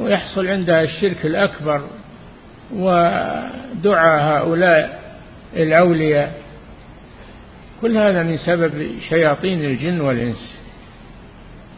[0.00, 1.82] ويحصل عندها الشرك الأكبر
[2.74, 5.00] ودعاء هؤلاء
[5.56, 6.40] الأولياء.
[7.80, 8.72] كل هذا من سبب
[9.08, 10.59] شياطين الجن والإنس.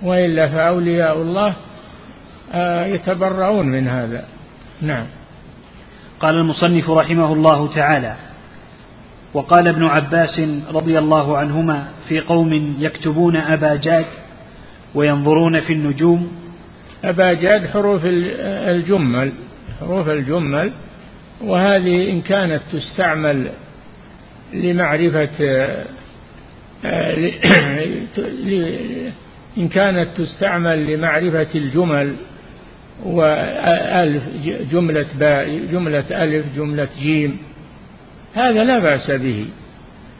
[0.02, 1.54] وإلا فأولياء الله
[2.54, 4.24] آه، يتبرؤون من هذا.
[4.82, 5.06] نعم.
[6.20, 8.16] قال المصنف رحمه الله تعالى
[9.34, 10.40] وقال ابن عباس
[10.72, 14.06] رضي الله عنهما في قوم يكتبون أبا جاد
[14.94, 16.32] وينظرون في النجوم.
[17.04, 19.32] أبا جاد حروف الجمل
[19.80, 20.72] حروف الجمل
[21.40, 23.50] وهذه إن كانت تستعمل
[24.52, 25.66] لمعرفة
[26.84, 27.30] آه،
[29.58, 32.16] إن كانت تستعمل لمعرفة الجمل
[33.04, 34.22] وألف
[34.72, 37.38] جملة باء جملة ألف جملة جيم
[38.34, 39.46] هذا لا بأس به.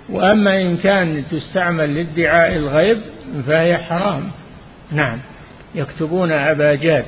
[0.09, 3.01] وأما إن كان تستعمل لادعاء الغيب
[3.47, 4.31] فهي حرام.
[4.93, 5.19] نعم.
[5.75, 7.05] يكتبون أباجاد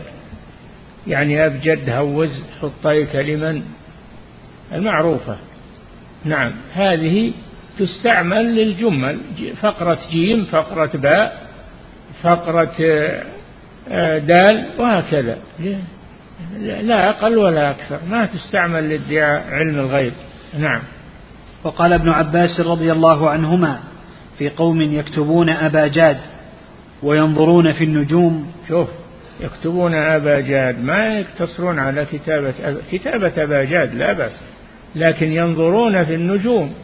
[1.06, 3.62] يعني أبجد هوز حطي كلمة
[4.72, 5.36] المعروفة.
[6.24, 6.52] نعم.
[6.74, 7.32] هذه
[7.78, 9.18] تستعمل للجمل.
[9.60, 11.43] فقرة جيم فقرة باء
[12.24, 12.76] فقرة
[13.88, 15.38] آه، دال وهكذا.
[16.60, 17.98] لا أقل ولا أكثر.
[18.10, 20.12] ما تستعمل لادعاء علم الغيب.
[20.58, 20.80] نعم.
[21.64, 23.78] وقال ابن عباس رضي الله عنهما
[24.38, 26.16] في قوم يكتبون أبا جاد
[27.02, 28.52] وينظرون في النجوم.
[28.68, 28.88] شوف
[29.40, 30.84] يكتبون أبا جاد.
[30.84, 32.54] ما يقتصرون على كتابة
[32.92, 34.40] كتابة أبا جاد لا بأس.
[34.96, 36.74] لكن ينظرون في النجوم.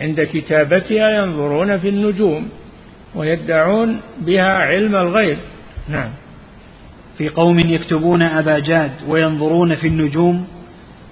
[0.00, 2.48] عند كتابتها ينظرون في النجوم.
[3.14, 5.38] ويدعون بها علم الغيب.
[5.88, 6.10] نعم.
[7.18, 10.46] في قوم يكتبون أبا جاد وينظرون في النجوم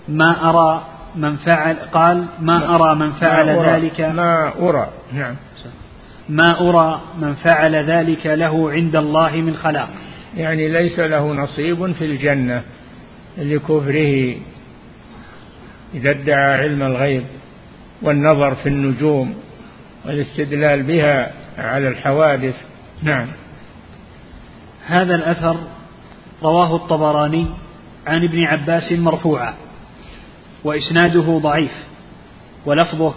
[0.09, 0.87] ما أرى
[1.17, 4.01] من فعل قال ما أرى من فعل ما ذلك.
[4.01, 4.89] ما أرى.
[5.13, 5.35] نعم.
[6.29, 9.89] ما أرى من فعل ذلك له عند الله من خلاق.
[10.37, 12.63] يعني ليس له نصيب في الجنة
[13.39, 14.35] لكفره.
[15.95, 17.23] إذا ادعى علم الغيب
[18.03, 19.35] والنظر في النجوم
[20.07, 22.55] والاستدلال بها على الحوادث.
[23.03, 23.27] نعم.
[24.87, 25.57] هذا الأثر
[26.43, 27.47] رواه الطبراني
[28.07, 29.55] عن ابن عباس مرفوعا
[30.65, 31.73] وإسناده ضعيف
[32.67, 33.15] ولفظه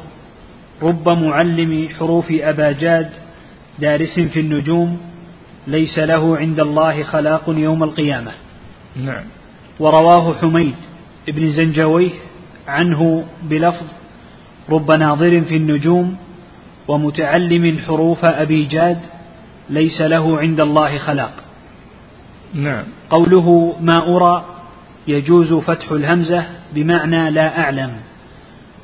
[0.82, 3.10] رب معلم حروف أباجاد
[3.80, 4.98] دارس في النجوم
[5.68, 8.32] ليس له عند الله خلاق يوم القيامة.
[8.96, 9.24] نعم.
[9.80, 10.76] ورواه حميد
[11.28, 12.10] بن زنجويه
[12.68, 13.86] عنه بلفظ
[14.70, 16.18] رب ناظر في النجوم
[16.88, 19.00] ومتعلم حروف أبي جاد
[19.70, 21.34] ليس له عند الله خلاق.
[22.54, 22.84] نعم.
[23.10, 24.46] قوله ما أرى
[25.08, 27.92] يجوز فتح الهمزة بمعنى لا أعلم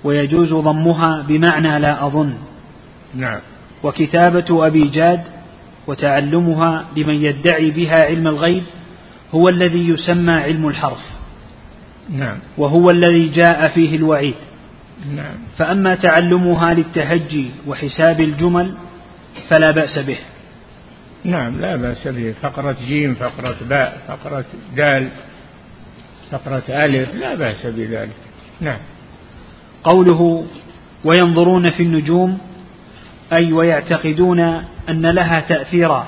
[0.04, 2.34] ويجوز ضمها بمعنى لا أظن.
[3.16, 3.40] نعم.
[3.84, 5.22] وكتابة أبي جاد
[5.88, 8.64] وتعلمها لمن يدعي بها علم الغيب
[9.36, 11.04] هو الذي يسمى علم الحرف.
[12.10, 12.38] نعم.
[12.58, 14.36] وهو الذي جاء فيه الوعيد.
[15.06, 15.36] نعم.
[15.58, 18.74] فأما تعلمها للتهجي وحساب الجمل
[19.50, 20.18] فلا بأس به.
[21.24, 22.34] نعم لا بأس به.
[22.42, 24.46] فقرة جيم فقرة باء فقرة
[24.76, 25.10] دال
[26.32, 28.16] فقرة ألف لا بأس بذلك.
[28.62, 28.80] نعم.
[29.84, 30.46] قوله
[31.04, 32.38] وينظرون في النجوم
[33.34, 34.40] أي ويعتقدون
[34.90, 36.08] أن لها تأثيرا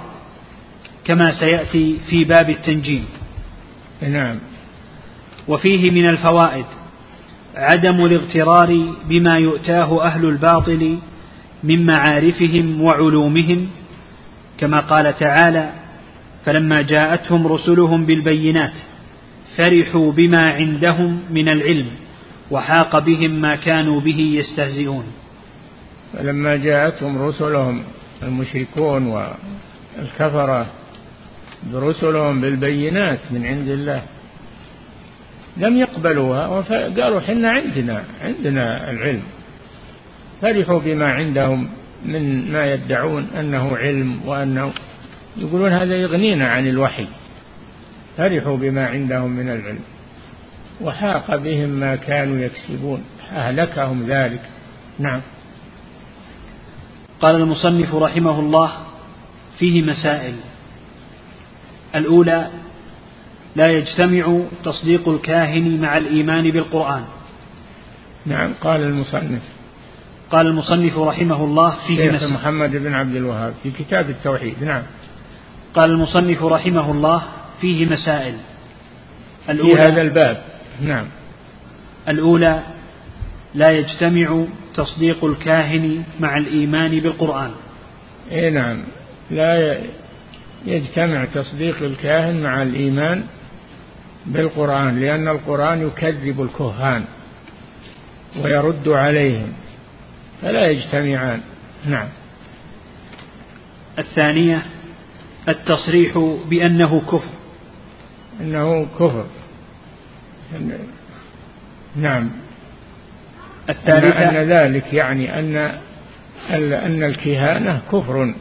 [1.06, 3.06] كما سيأتي في باب التنجيم.
[4.02, 4.40] نعم.
[5.48, 6.66] وفيه من الفوائد
[7.56, 10.98] عدم الاغترار بما يؤتاه أهل الباطل
[11.64, 13.68] من معارفهم وعلومهم
[14.58, 15.70] كما قال تعالى
[16.46, 18.74] فلما جاءتهم رسلهم بالبينات
[19.58, 21.86] فرحوا بما عندهم من العلم
[22.52, 25.04] وحاق بهم ما كانوا به يستهزئون.
[26.14, 27.84] فلما جاءتهم رسلهم
[28.24, 30.66] المشركون والكفرة
[31.74, 34.04] برسلهم بالبينات من عند الله
[35.58, 39.24] لم يقبلوها وقالوا حنا عندنا عندنا العلم.
[40.42, 41.70] فرحوا بما عندهم
[42.06, 44.74] من ما يدعون أنه علم وأنه
[45.38, 47.08] يقولون هذا يغنينا عن الوحي.
[48.18, 49.84] فرحوا بما عندهم من العلم.
[50.82, 53.04] وحاق بهم ما كانوا يكسبون.
[53.32, 54.42] أهلكهم ذلك.
[55.00, 55.22] نعم.
[57.22, 58.72] قال المصنف رحمه الله
[59.60, 60.36] فيه مسائل.
[61.96, 62.50] الأولى
[63.56, 67.04] لا يجتمع تصديق الكاهن مع الإيمان بالقرآن.
[68.26, 69.42] نعم قال المصنف.
[70.32, 74.64] قال المصنف رحمه الله فيه مسائل محمد بن عبد الوهاب في كتاب التوحيد.
[74.64, 74.84] نعم.
[75.74, 77.24] قال المصنف رحمه الله
[77.62, 78.36] فيه مسائل.
[79.50, 80.44] الأولى في هذا الباب.
[80.82, 81.06] نعم.
[82.08, 82.60] الأولى
[83.56, 84.46] لا يجتمع
[84.76, 87.52] تصديق الكاهن مع الإيمان بالقرآن.
[88.32, 88.84] إيه نعم.
[89.32, 89.82] لا
[90.66, 93.24] يجتمع تصديق الكاهن مع الإيمان
[94.26, 97.06] بالقرآن لأن القرآن يكذب الكهان
[98.44, 99.54] ويرد عليهم
[100.42, 101.42] فلا يجتمعان.
[101.86, 102.08] نعم.
[104.00, 104.64] الثانية
[105.50, 107.30] التصريح بأنه كفر.
[108.42, 109.26] أنه كفر.
[111.96, 112.30] نعم.
[113.70, 115.56] الثالثة أن ذلك يعني أن
[116.74, 118.34] أن الكهانة كفر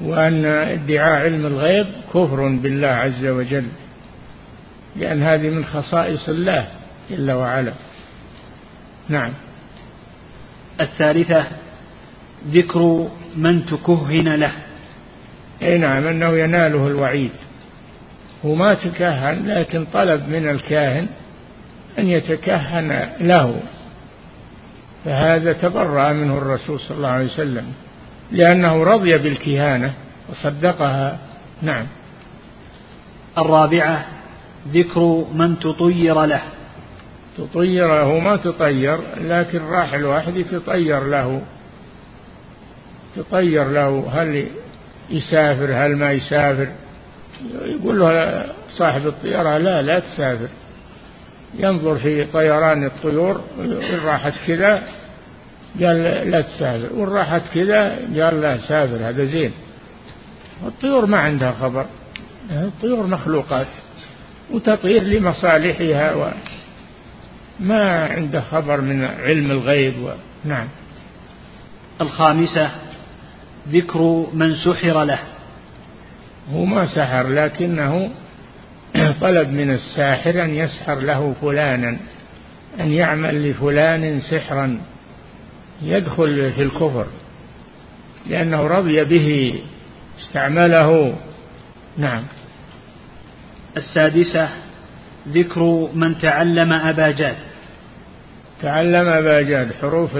[0.00, 3.66] وأن ادعاء علم الغيب كفر بالله عز وجل.
[4.96, 6.68] لأن هذه من خصائص الله
[7.10, 7.72] جل وعلا.
[9.08, 9.32] نعم.
[10.80, 11.46] الثالثة
[12.48, 14.52] ذكر من تكهن له.
[15.62, 17.30] أي نعم أنه يناله الوعيد.
[18.44, 21.06] هو ما تكهن لكن طلب من الكاهن
[21.98, 23.60] أن يتكهن له.
[25.04, 27.66] فهذا تبرأ منه الرسول صلى الله عليه وسلم
[28.32, 29.92] لأنه رضي بالكهانة
[30.30, 31.18] وصدقها.
[31.62, 31.86] نعم.
[33.38, 34.06] الرابعة
[34.68, 36.42] ذكر من تطير له.
[37.38, 41.42] تطيره ما تطير لكن راح الواحد يتطير له.
[43.16, 44.46] تطير له هل
[45.10, 46.68] يسافر هل ما يسافر؟
[47.64, 50.48] يقول له صاحب الطيارة لا لا تسافر.
[51.58, 54.82] ينظر في طيران الطيور إن راحت كذا
[55.80, 59.52] قال لا تسافر وإن راحت كذا قال لا سافر هذا زين.
[60.66, 61.86] الطيور ما عندها خبر
[62.50, 63.66] الطيور مخلوقات.
[64.50, 66.28] وتطير لمصالحها و
[67.60, 70.10] ما عنده خبر من علم الغيب و...
[70.44, 70.68] نعم.
[72.00, 72.70] الخامسة
[73.68, 75.18] ذكر من سحر له.
[76.52, 78.10] هو ما سحر لكنه
[79.20, 81.96] طلب من الساحر أن يسحر له فلانا
[82.80, 84.80] أن يعمل لفلان سحرا
[85.82, 87.06] يدخل في الكفر
[88.26, 89.60] لأنه رضي به
[90.20, 91.14] استعمله.
[91.98, 92.22] نعم.
[93.76, 94.48] السادسة
[95.28, 97.36] ذكر من تعلم أباجاد
[98.60, 100.10] تعلم أباجاد حروف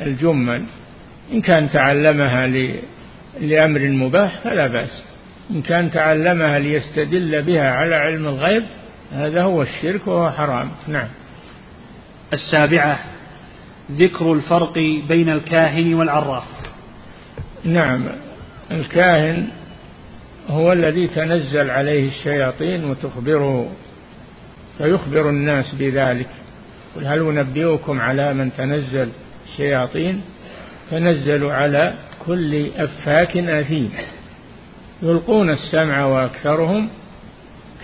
[0.00, 0.62] الجمل.
[1.32, 2.46] إن كان تعلمها
[3.40, 5.04] لأمر مباح فلا بأس.
[5.50, 8.62] إن كان تعلمها ليستدل بها على علم الغيب
[9.12, 10.70] هذا هو الشرك وهو حرام.
[10.88, 11.08] نعم.
[12.32, 12.98] السابعة
[13.92, 14.74] ذكر الفرق
[15.08, 16.44] بين الكاهن والعراف.
[17.64, 18.04] نعم.
[18.70, 19.48] الكاهن
[20.48, 23.72] هو الذي تنزل عليه الشياطين وتخبره
[24.78, 26.28] فيخبر الناس بذلك.
[26.96, 29.08] قل هل أنبئكم على من تنزل
[29.48, 30.22] الشياطين
[30.90, 31.92] تنزل على
[32.26, 33.92] كل أفاك أثيم.
[35.02, 36.88] يلقون السمع وأكثرهم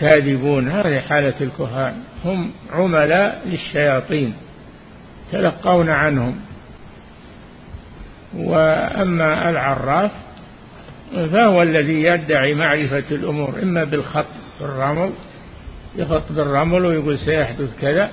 [0.01, 0.69] كاذبون.
[0.69, 1.95] هذه حالة الكهان.
[2.25, 4.35] هم عملاء للشياطين
[5.33, 6.37] تلقون عنهم.
[8.37, 10.11] وأما العراف
[11.13, 14.27] فهو الذي يدعي معرفة الأمور إما بالخط
[14.61, 15.11] بالرمل
[15.97, 18.11] يخط بالرمل ويقول سيحدث كذا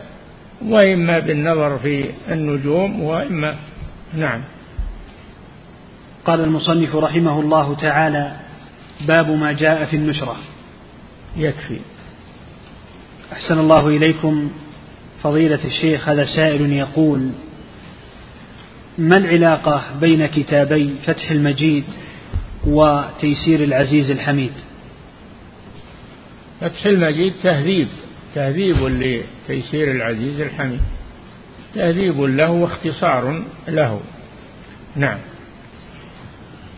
[0.62, 3.56] وإما بالنظر في النجوم وإما
[4.14, 4.42] نعم.
[6.26, 8.32] قال المصنف رحمه الله تعالى
[9.08, 10.36] باب ما جاء في النشرة.
[11.38, 11.80] يكفي.
[13.34, 14.52] أحسن الله إليكم
[15.24, 17.30] فضيلة الشيخ هذا سائل يقول
[18.98, 21.84] ما العلاقة بين كتابي فتح المجيد
[22.68, 24.52] وتيسير العزيز الحميد.
[26.62, 27.88] فتح المجيد تهذيب.
[28.36, 30.82] تهذيب لتيسير العزيز الحميد.
[31.76, 34.02] تهذيب له واختصار له.
[34.96, 35.18] نعم.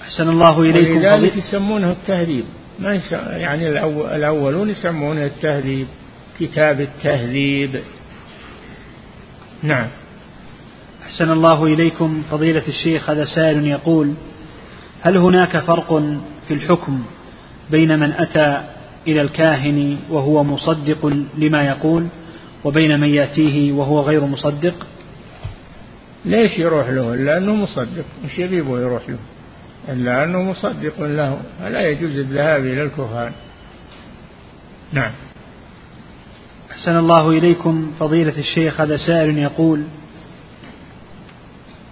[0.02, 2.46] أحسن الله إليكم ولذلك يسمونه التهذيب.
[2.80, 3.02] ما
[3.38, 3.70] يعني
[4.16, 5.88] الأولون يسمونه التهذيب.
[6.40, 7.82] كتاب التهذيب.
[9.64, 9.88] نعم.
[11.06, 13.10] أحسن الله إليكم فضيلة الشيخ.
[13.10, 14.14] هذا سائل يقول
[15.02, 16.04] هل هناك فرق
[16.48, 17.04] في الحكم
[17.72, 18.62] بين من أتى
[19.08, 21.06] إلى الكاهن وهو مصدق
[21.38, 22.08] لما يقول
[22.64, 24.88] وبين من يأتيه وهو غير مصدق؟
[26.26, 29.18] ليش يروح له؟ لأنه مصدق مش يبيبه يروح له.
[29.90, 31.40] إلا أنه مصدق له.
[31.60, 33.32] فلا يجوز الذهاب إلى الكهان.
[34.94, 35.12] نعم.
[36.72, 38.82] أحسن الله إليكم فضيلة الشيخ.
[38.82, 39.84] هذا سائل يقول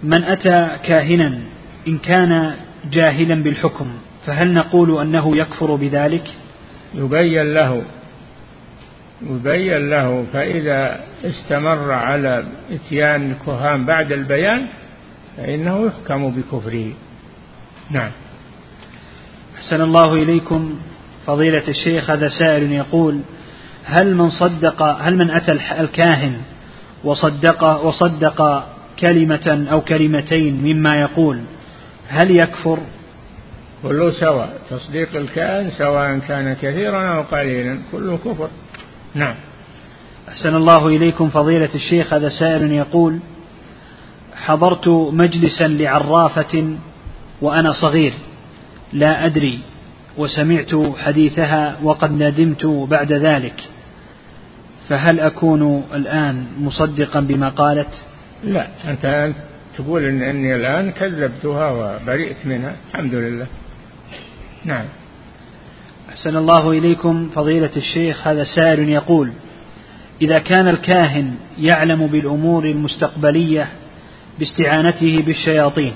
[0.02, 1.38] من أتى كاهنا
[1.88, 2.54] إن كان
[2.90, 3.86] جاهلا بالحكم
[4.26, 6.34] فهل نقول أنه يكفر بذلك؟
[6.94, 7.82] يبين له
[9.22, 14.66] يبين له فإذا استمر على إتيان الكهان بعد البيان
[15.36, 16.92] فإنه يحكم بكفره.
[17.90, 18.10] نعم.
[19.56, 20.74] أحسن الله إليكم.
[21.26, 23.20] فضيلة الشيخ هذا سائل يقول
[23.84, 26.36] هل من صدق هل من أتى الكاهن
[27.04, 28.66] وصدق وصدق
[28.98, 31.40] كلمة أو كلمتين مما يقول؟
[32.08, 32.78] هل يكفر؟
[33.82, 38.48] كله سواء تصديق الكائن سواء كان كثيرا أو قليلا كله كفر.
[39.14, 39.34] نعم.
[40.28, 43.18] أحسن الله إليكم فضيلة الشيخ هذا سائل يقول
[44.34, 46.76] حضرت مجلسا لعرافة
[47.40, 48.12] وأنا صغير
[48.92, 49.60] لا أدري
[50.16, 53.68] وسمعت حديثها وقد ندمت بعد ذلك
[54.88, 58.04] فهل أكون الآن مصدقا بما قالت؟
[58.44, 59.32] لا أنت
[59.78, 63.46] تقول إن أني الآن كذبتها وبرئت منها الحمد لله.
[64.64, 64.84] نعم.
[66.08, 69.32] أحسن الله إليكم فضيلة الشيخ هذا سائل يقول
[70.22, 73.68] إذا كان الكاهن يعلم بالأمور المستقبلية
[74.38, 75.92] باستعانته بالشياطين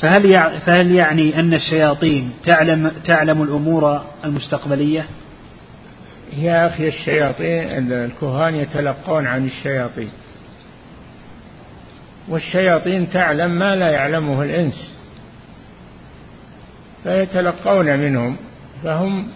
[0.00, 5.06] فهل فهل يعني أن الشياطين تعلم تعلم الأمور المستقبلية؟
[6.38, 10.08] يا أخي الشياطين الكهان يتلقون عن الشياطين.
[12.28, 14.96] والشياطين تعلم ما لا يعلمه الإنس
[17.02, 18.36] فيتلقون منهم
[18.84, 19.28] فهم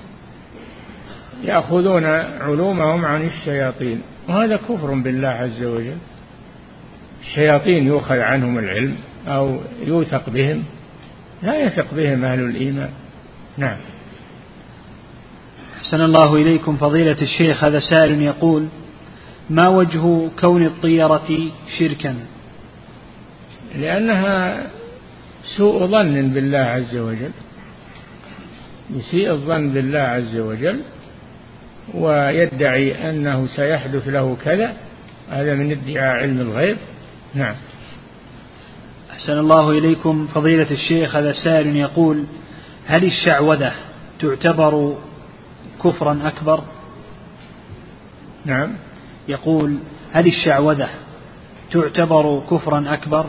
[1.44, 2.04] يأخذون
[2.40, 5.96] علومهم عن الشياطين وهذا كفر بالله عز وجل
[7.20, 8.96] الشياطين يؤخذ عنهم العلم
[9.28, 10.64] أو يوثق بهم
[11.42, 12.90] لا يثق بهم أهل الإيمان
[13.58, 13.76] نعم
[15.76, 18.66] أحسن الله إليكم فضيلة الشيخ هذا سائل يقول
[19.50, 22.16] ما وجه كون الطيرة شركا؟
[23.74, 24.66] لأنها
[25.56, 27.30] سوء ظن بالله عز وجل.
[28.90, 30.80] يسيء الظن بالله عز وجل
[31.94, 34.76] ويدعي أنه سيحدث له كذا.
[35.30, 36.76] هذا من ادعاء علم الغيب.
[37.34, 37.54] نعم.
[39.10, 40.26] أحسن الله إليكم.
[40.34, 42.24] فضيلة الشيخ هذا سائل يقول
[42.86, 43.72] هل الشعوذة
[44.20, 44.96] تعتبر
[45.84, 46.64] كفرا أكبر؟
[48.44, 48.72] نعم.
[49.28, 49.76] يقول
[50.12, 50.88] هل الشعوذة
[51.70, 53.26] تعتبر كفرا أكبر؟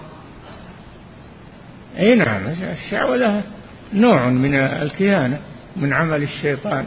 [2.00, 3.44] أي نعم الشعوذة
[3.94, 5.40] نوع من الكهانة
[5.76, 6.86] من عمل الشيطان.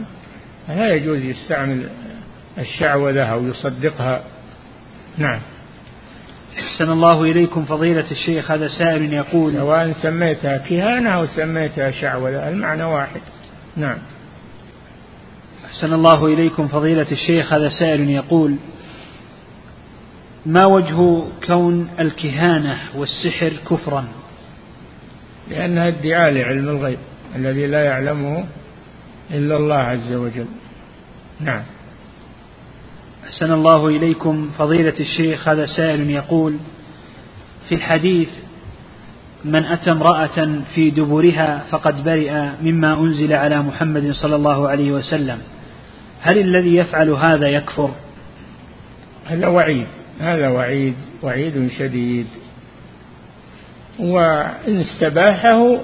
[0.69, 1.89] لا يجوز يستعمل
[2.57, 4.23] الشعوذة أو يصدقها
[5.17, 5.39] نعم.
[6.59, 12.83] أحسن الله إليكم فضيلة الشيخ هذا سائل يقول سواء سميتها كهانة أو سميتها شعوذة المعنى
[12.83, 13.21] واحد.
[13.77, 13.97] نعم.
[15.65, 18.55] أحسن الله إليكم فضيلة الشيخ هذا سائل يقول
[20.45, 24.05] ما وجه كون الكهانة والسحر كفرا؟
[25.49, 26.99] لأنها ادعاء لعلم الغيب
[27.35, 28.45] الذي لا يعلمه
[29.31, 30.47] إلا الله عز وجل.
[31.39, 31.63] نعم.
[33.25, 36.57] أحسن الله إليكم فضيلة الشيخ هذا سائل يقول
[37.69, 38.29] في الحديث
[39.45, 45.37] من أتى امرأة في دبرها فقد برئ مما أنزل على محمد صلى الله عليه وسلم.
[46.21, 47.91] هل الذي يفعل هذا يكفر؟
[49.25, 49.87] هذا وعيد
[50.19, 52.27] هذا وعيد وعيد شديد.
[53.99, 55.77] وإن استباحه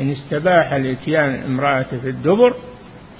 [0.00, 2.54] إن استباح الإتيان امرأة في الدبر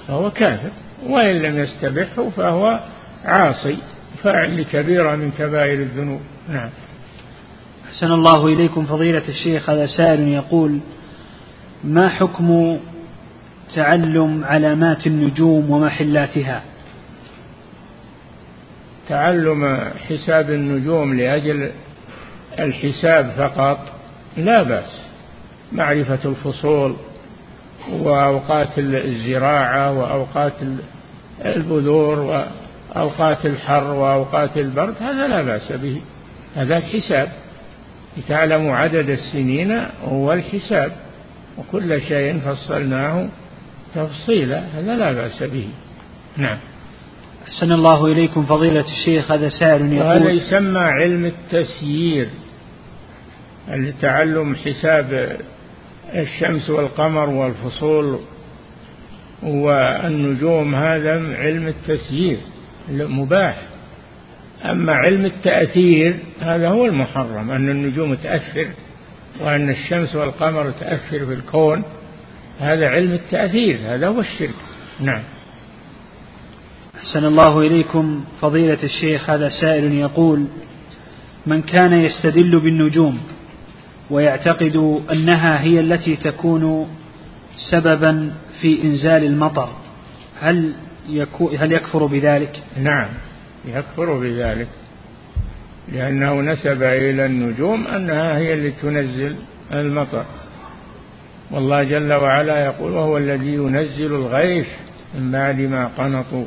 [0.07, 0.69] فهو كافر
[1.07, 2.79] وإن لم يستبحه فهو
[3.25, 3.77] عاصي
[4.23, 6.21] فاعل لكبيرة من كبائر الذنوب.
[6.49, 6.69] نعم.
[7.87, 10.79] أحسن الله إليكم فضيلة الشيخ هذا سائل يقول
[11.83, 12.79] ما حكم
[13.75, 16.61] تعلم علامات النجوم ومحلاتها؟
[19.09, 21.71] تعلم حساب النجوم لأجل
[22.59, 24.00] الحساب فقط
[24.37, 25.01] لا بأس.
[25.71, 26.95] معرفة الفصول
[27.91, 30.53] وأوقات الزراعة وأوقات
[31.45, 32.45] البذور
[32.95, 36.01] وأوقات الحر وأوقات البرد هذا لا بأس به.
[36.55, 37.31] هذا الحساب.
[38.17, 40.91] لتعلموا عدد السنين والحساب
[41.57, 43.27] وكل شيء فصلناه
[43.95, 45.67] تفصيلا هذا لا بأس به.
[46.37, 46.57] نعم.
[47.47, 52.27] أحسن الله إليكم فضيلة الشيخ هذا سائل يقول وهذا يسمى علم التسيير.
[54.01, 55.37] تعلم حساب
[56.13, 58.19] الشمس والقمر والفصول
[59.43, 62.37] والنجوم هذا علم التسيير
[62.89, 63.61] مباح.
[64.65, 68.67] أما علم التأثير هذا هو المحرم أن النجوم تأثر
[69.39, 71.83] وأن الشمس والقمر تأثر في الكون
[72.59, 74.55] هذا علم التأثير هذا هو الشرك.
[74.99, 75.23] نعم.
[76.95, 78.23] أحسن الله إليكم.
[78.41, 80.45] فضيلة الشيخ هذا سائل يقول
[81.45, 83.19] من كان يستدل بالنجوم
[84.11, 86.87] ويعتقد أنها هي التي تكون
[87.71, 88.31] سببا
[88.61, 89.69] في إنزال المطر.
[90.41, 90.73] هل
[91.59, 93.07] هل يكفر بذلك؟ نعم
[93.65, 94.67] يكفر بذلك
[95.91, 99.35] لأنه نسب إلى النجوم أنها هي اللي تنزل
[99.73, 100.25] المطر.
[101.51, 104.67] والله جل وعلا يقول وهو الذي ينزل الغيث
[105.15, 106.45] من بعد ما قنطوا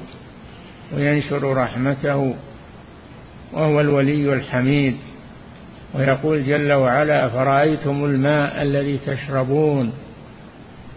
[0.94, 2.34] وينشر رحمته
[3.52, 4.96] وهو الولي الحميد.
[5.94, 9.92] ويقول جل وعلا أفرأيتم الماء الذي تشربون؟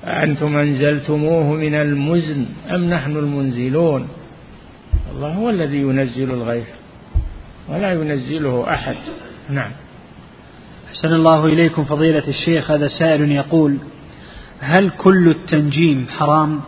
[0.05, 4.07] أنتم أنزلتموه من المزن أم نحن المنزلون؟
[5.15, 6.67] الله هو الذي ينزل الغيث
[7.69, 8.95] ولا ينزله أحد.
[9.49, 9.71] نعم.
[10.89, 12.71] أحسن الله إليكم فضيلة الشيخ.
[12.71, 13.77] هذا سائل يقول
[14.59, 16.61] هل كل التنجيم حرام؟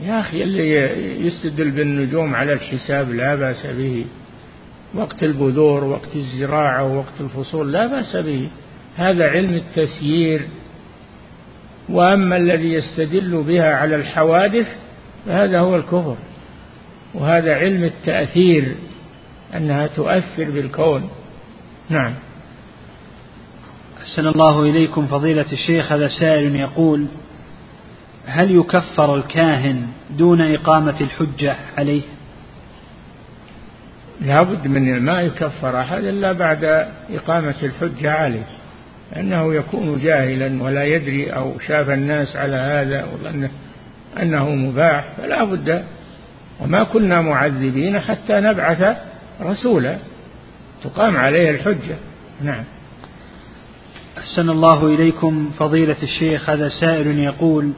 [0.00, 0.68] يا أخي اللي
[1.26, 4.04] يستدل بالنجوم على الحساب لا بأس به.
[4.94, 8.48] وقت البذور وقت الزراعة ووقت الفصول لا بأس به.
[8.96, 10.42] هذا علم التسيير.
[11.88, 14.68] وأما الذي يستدل بها على الحوادث
[15.26, 16.16] فهذا هو الكفر.
[17.14, 18.74] وهذا علم التأثير
[19.56, 21.10] أنها تؤثر بالكون.
[21.88, 22.14] نعم.
[24.02, 25.92] أحسن الله إليكم فضيلة الشيخ.
[25.92, 27.06] هذا سائل يقول
[28.26, 32.02] هل يكفر الكاهن دون إقامة الحجة عليه؟
[34.20, 38.46] لا بد من ما يكفر أحد إلا بعد إقامة الحجة عليه
[39.16, 43.48] أنه يكون جاهلا ولا يدري أو شاف الناس على هذا وظن
[44.22, 45.84] أنه مباح فلا بد.
[46.60, 48.96] وما كنا معذبين حتى نبعث
[49.40, 49.96] رسولا
[50.82, 51.96] تقام عليه الحجة.
[52.42, 52.64] نعم.
[54.18, 57.72] أحسن الله إليكم فضيلة الشيخ هذا سائل يقول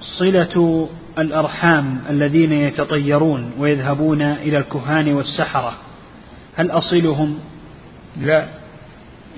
[0.00, 0.88] صلة
[1.18, 5.76] الأرحام الذين يتطيرون ويذهبون إلى الكهان والسحرة؟
[6.56, 7.38] هل أصلهم؟
[8.20, 8.46] لا.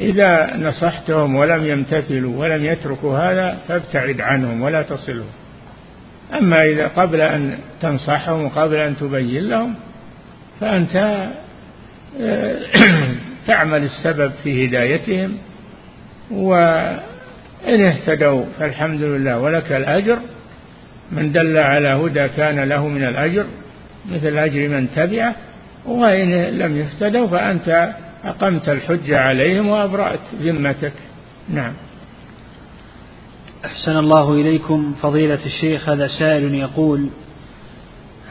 [0.00, 5.32] إذا نصحتهم ولم يمتثلوا ولم يتركوا هذا فابتعد عنهم ولا تصلهم.
[6.38, 9.74] أما إذا قبل أن تنصحهم وقبل أن تبين لهم
[10.60, 11.26] فأنت
[12.20, 12.56] آه،
[13.46, 15.36] تعمل السبب في هدايتهم
[16.30, 17.00] وإن
[17.66, 20.18] اهتدوا فالحمد لله ولك الأجر.
[21.12, 23.44] من دل على هدى كان له من الأجر
[24.12, 25.34] مثل أجر من تبعه
[25.86, 27.94] وإن لم يهتدوا فأنت
[28.24, 30.92] أقمت الحجة عليهم وأبرأت ذمتك.
[31.48, 31.72] نعم.
[33.64, 37.08] أحسن الله إليكم فضيلة الشيخ هذا سائل يقول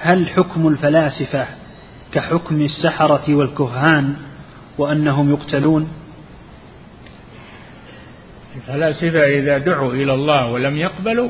[0.02, 1.48] هل حكم الفلاسفة
[2.12, 4.16] كحكم السحرة والكهان
[4.78, 5.92] وأنهم يقتلون؟
[8.56, 11.30] الفلاسفة إذا دعوا إلى الله ولم يقبلوا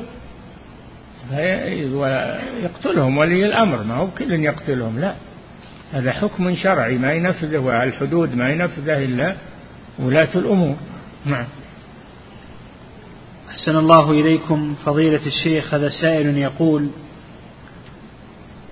[2.64, 3.84] يقتلهم ولي الأمر.
[3.84, 5.16] ما هو كل يقتلهم لا.
[5.94, 9.36] هذا حكم شرعي ما ينفذه على الحدود ما ينفذه إلا
[10.00, 10.76] ولاة الأمور.
[11.26, 11.46] نعم.
[13.50, 15.74] أحسن الله إليكم فضيلة الشيخ.
[15.74, 16.88] هذا سائل يقول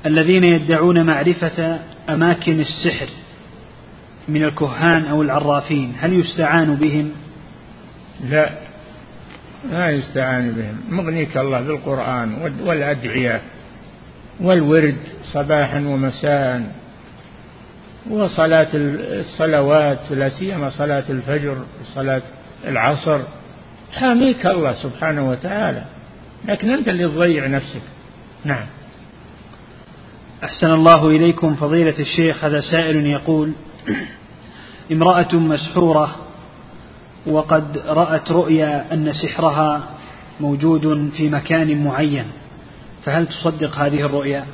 [0.05, 1.79] الذين يدعون معرفة
[2.09, 3.07] أماكن السحر
[4.27, 7.11] من الكهان أو العرافين هل يستعان بهم؟
[8.29, 8.60] لا.
[9.69, 10.97] ما يستعان بهم.
[10.97, 13.41] مغنيك الله بالقرآن والأدعية
[14.39, 16.71] والورد صباحا ومساء
[18.09, 22.21] وصلاة الصلوات لا سيما صلاة الفجر وصلاة
[22.67, 23.19] العصر.
[23.93, 25.83] حاميك الله سبحانه وتعالى.
[26.47, 27.81] لكن أنت اللي تضيع نفسك.
[28.45, 28.65] نعم.
[30.43, 32.43] أحسن الله إليكم فضيلة الشيخ.
[32.43, 33.51] هذا سائل يقول
[34.91, 36.15] امرأة مسحورة
[37.27, 39.89] وقد رأت رؤيا أن سحرها
[40.39, 42.25] موجود في مكان معين
[43.03, 44.45] فهل تصدق هذه الرؤيا؟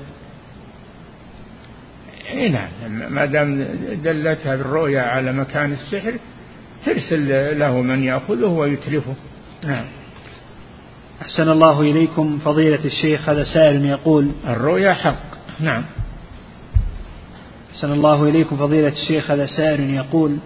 [2.29, 2.69] اي نعم
[3.13, 3.67] ما دام
[4.03, 6.13] دلتها بالرؤيا على مكان السحر
[6.85, 9.15] ترسل له من يأخذه ويتلفه.
[9.63, 9.85] نعم.
[11.21, 12.39] أحسن الله إليكم.
[12.45, 15.23] فضيلة الشيخ هذا سائل يقول الرؤيا حق.
[15.59, 15.83] نعم.
[17.71, 18.57] أحسن الله إليكم.
[18.57, 20.37] فضيلة الشيخ هذا سائل يقول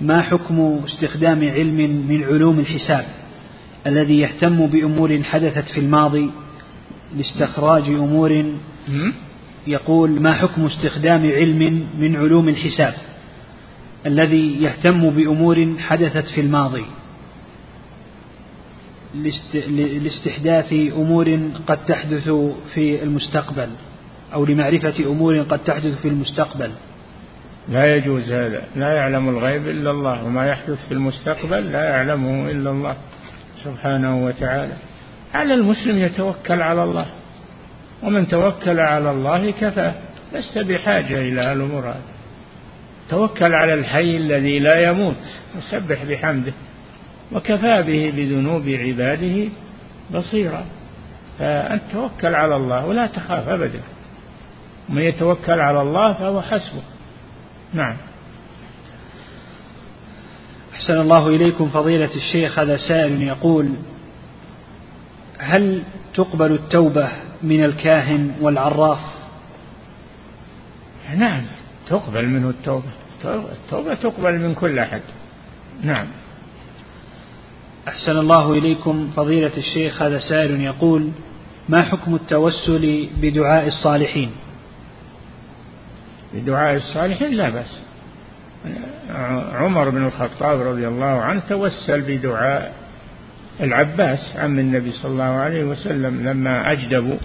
[0.00, 1.76] ما حكم استخدام علم
[2.08, 3.04] من علوم الحساب
[3.86, 6.30] الذي يهتم بأمور حدثت في الماضي
[7.16, 8.44] لاستخراج أمور
[9.66, 12.94] يقول ما حكم استخدام علم من علوم الحساب
[14.06, 16.84] الذي يهتم بأمور حدثت في الماضي
[20.02, 22.30] لاستحداث أمور قد تحدث
[22.74, 23.68] في المستقبل
[24.34, 26.70] أو لمعرفة أمور قد تحدث في المستقبل
[27.68, 28.62] لا يجوز هذا.
[28.76, 32.96] لا يعلم الغيب إلا الله وما يحدث في المستقبل لا يعلمه إلا الله
[33.64, 34.72] سبحانه وتعالى.
[35.34, 37.06] على المسلم يتوكل على الله
[38.02, 39.92] ومن توكل على الله كفى
[40.32, 42.16] لست بحاجة إلى الأمور هذه.
[43.10, 45.24] توكل على الحي الذي لا يموت
[45.58, 46.52] وسبح بحمده
[47.32, 49.48] وكفى به بذنوب عباده
[50.14, 50.64] بصيرا.
[51.38, 53.80] فأنت توكل على الله ولا تخاف أبدا.
[54.88, 56.82] من يتوكل على الله فهو حسبه.
[57.74, 57.96] نعم.
[60.74, 63.70] أحسن الله إليكم فضيلة الشيخ هذا سائل يقول
[65.38, 65.82] هل
[66.14, 67.08] تقبل التوبة
[67.42, 68.98] من الكاهن والعراف؟
[71.16, 71.42] نعم
[71.88, 72.90] تقبل منه التوبة.
[73.24, 75.00] التوبة تقبل من كل أحد.
[75.82, 76.06] نعم.
[77.88, 81.10] أحسن الله إليكم فضيلة الشيخ هذا سائل يقول
[81.68, 84.30] ما حكم التوسل بدعاء الصالحين؟
[86.34, 87.82] بدعاء الصالحين لا بأس.
[89.54, 92.74] عمر بن الخطاب رضي الله عنه توسل بدعاء
[93.60, 97.16] العباس عم النبي صلى الله عليه وسلم لما أجدبوا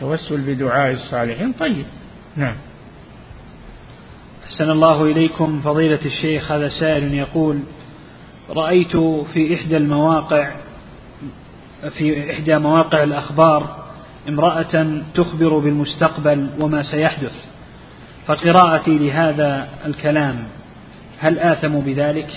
[0.00, 1.52] توسل بدعاء الصالحين.
[1.52, 1.84] طيب
[2.36, 2.54] نعم.
[4.44, 6.52] أحسن الله إليكم فضيلة الشيخ.
[6.52, 7.60] هذا سائل يقول
[8.50, 8.96] رأيت
[9.32, 10.50] في إحدى المواقع
[11.98, 13.82] في إحدى مواقع الأخبار
[14.28, 17.51] امرأة تخبر بالمستقبل وما سيحدث.
[18.26, 20.44] فقراءتي لهذا الكلام
[21.18, 22.28] هل آثم بذلك؟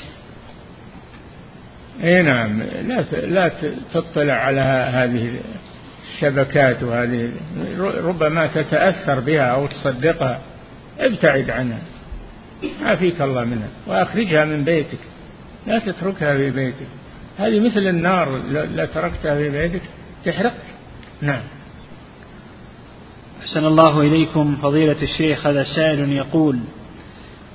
[2.03, 3.51] إي نعم لا لا
[3.93, 4.61] تطلع على
[4.93, 5.39] هذه
[6.13, 7.29] الشبكات وهذه
[7.79, 10.39] ربما تتأثر بها أو تصدقها.
[10.99, 11.79] ابتعد عنها
[12.81, 14.99] عافيك الله منها وأخرجها من بيتك
[15.67, 16.87] لا تتركها في بيتك.
[17.37, 19.81] هذه مثل النار لا تركتها في بيتك
[20.25, 20.53] تحرق
[21.21, 21.41] نعم.
[23.45, 26.59] أحسن الله إليكم فضيلة الشيخ هذا سائل يقول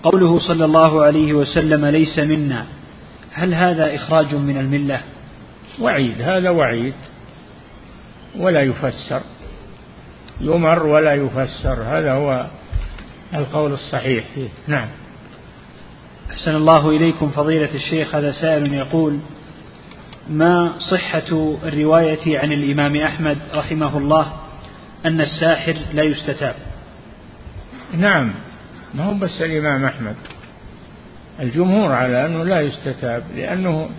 [0.02, 2.66] قوله صلى الله عليه وسلم ليس منا
[3.32, 5.00] هل هذا إخراج من الملة؟
[5.80, 6.94] وعيد هذا وعيد
[8.36, 9.20] ولا يفسر
[10.40, 12.46] يمر ولا يفسر هذا هو
[13.34, 14.24] القول الصحيح.
[14.34, 14.88] فيه نعم.
[16.30, 19.18] أحسن الله إليكم فضيلة الشيخ هذا سائل يقول
[20.28, 24.32] ما صحة الرواية عن الإمام أحمد رحمه الله؟
[25.06, 26.54] أن الساحر لا يستتاب.
[27.92, 28.32] نعم
[28.94, 30.14] ما هو بس الإمام أحمد.
[31.40, 33.90] الجمهور على أنه لا يستتاب لأنه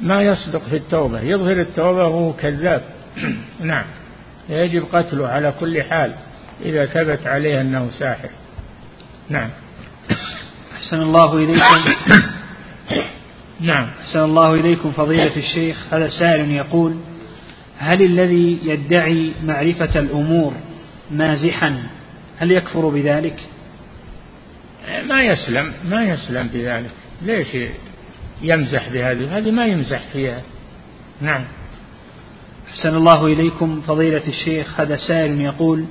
[0.00, 1.20] ما يصدق في التوبة.
[1.20, 2.82] يظهر التوبة وهو كذاب.
[3.60, 3.84] نعم
[4.48, 6.12] يجب قتله على كل حال
[6.64, 8.28] إذا ثبت عليه أنه ساحر.
[9.28, 9.50] نعم.
[10.76, 11.92] أحسن الله إليكم.
[13.60, 13.88] نعم.
[14.00, 15.76] أحسن الله إليكم فضيلة الشيخ.
[15.92, 16.96] هذا سائل يقول
[17.78, 20.52] هل الذي يدعي معرفة الأمور
[21.10, 21.82] مازحا
[22.38, 23.40] هل يكفر بذلك؟
[25.04, 26.90] ما يسلم ما يسلم بذلك.
[27.22, 27.48] ليش
[28.42, 30.42] يمزح بهذه؟ هذه ما يمزح فيها.
[31.20, 31.44] نعم.
[32.70, 33.80] أحسن الله إليكم.
[33.86, 35.84] فضيلة الشيخ هذا سائل يقول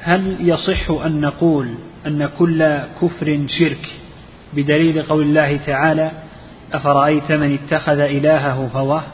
[0.00, 1.74] هل يصح أن نقول
[2.06, 3.86] أن كل كفر شرك
[4.52, 6.10] بدليل قول الله تعالى
[6.72, 9.04] أفرأيت من اتخذ إلهه هواه؟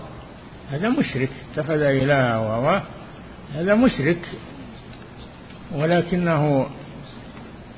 [0.71, 2.83] هذا مشرك اتخذ إلهه هواه
[3.55, 4.29] هذا مشرك.
[5.75, 6.66] ولكنه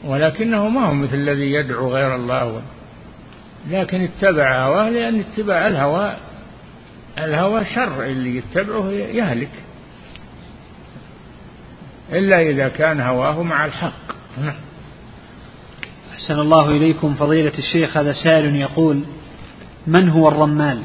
[0.04, 2.62] ولكنه ما هو مثل الذي يدعو غير الله.
[3.70, 6.16] لكن اتبع هواه لأن اتباع الهوى
[7.18, 9.52] الهوى شر اللي يتبعه يهلك.
[12.12, 14.12] إلا إذا كان هواه مع الحق.
[14.40, 14.54] نعم.
[16.12, 19.02] أحسن الله إليكم فضيلة الشيخ هذا سائل يقول
[19.86, 20.82] من هو الرمال؟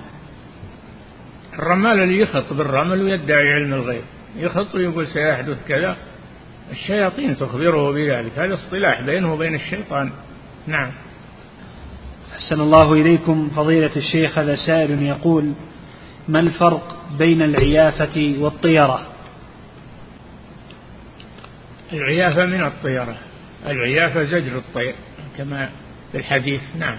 [1.60, 4.04] الرمال اللي يخط بالرمل ويدعي علم الغيب.
[4.38, 5.98] يخط ويقول سيحدث كذا.
[6.72, 8.32] الشياطين تخبره بذلك.
[8.40, 10.12] هذا اصطلاح بينه وبين الشيطان.
[10.68, 10.92] نعم.
[12.36, 14.38] أحسن الله إليكم فضيلة الشيخ.
[14.38, 15.54] هذا سائل يقول
[16.28, 19.08] ما الفرق بين العيافة والطيرة؟
[21.94, 23.16] العيافة من الطيرة.
[23.68, 24.96] العيافة زجر الطير
[25.38, 25.70] كما
[26.12, 26.62] في الحديث.
[26.80, 26.98] نعم.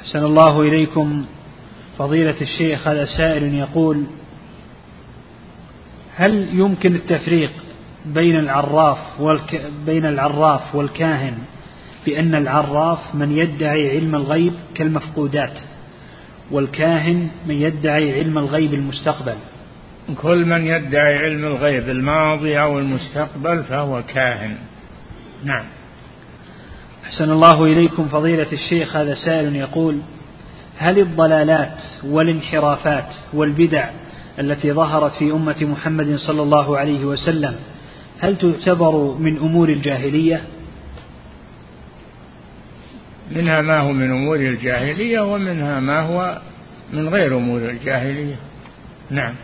[0.00, 1.26] أحسن الله إليكم
[1.98, 4.04] فضيلة الشيخ هذا سائل يقول
[6.16, 7.50] هل يمكن التفريق
[8.06, 11.38] بين العراف والك بين العراف والكاهن
[12.06, 15.58] بأن العراف من يدعي علم الغيب كالمفقودات
[16.50, 19.34] والكاهن من يدعي علم الغيب المستقبل؟
[20.22, 24.56] كل من يدعي علم الغيب الماضي أو المستقبل فهو كاهن.
[25.44, 25.64] نعم.
[27.04, 29.98] أحسن الله إليكم فضيلة الشيخ هذا سائل يقول
[30.78, 33.88] هل الضلالات والانحرافات والبدع
[34.38, 37.54] التي ظهرت في أمة محمد صلى الله عليه وسلم
[38.20, 40.40] هل تعتبر من أمور الجاهلية؟
[43.30, 46.38] منها ما هو من أمور الجاهلية ومنها ما هو
[46.92, 48.36] من غير أمور الجاهلية.
[49.10, 49.34] نعم.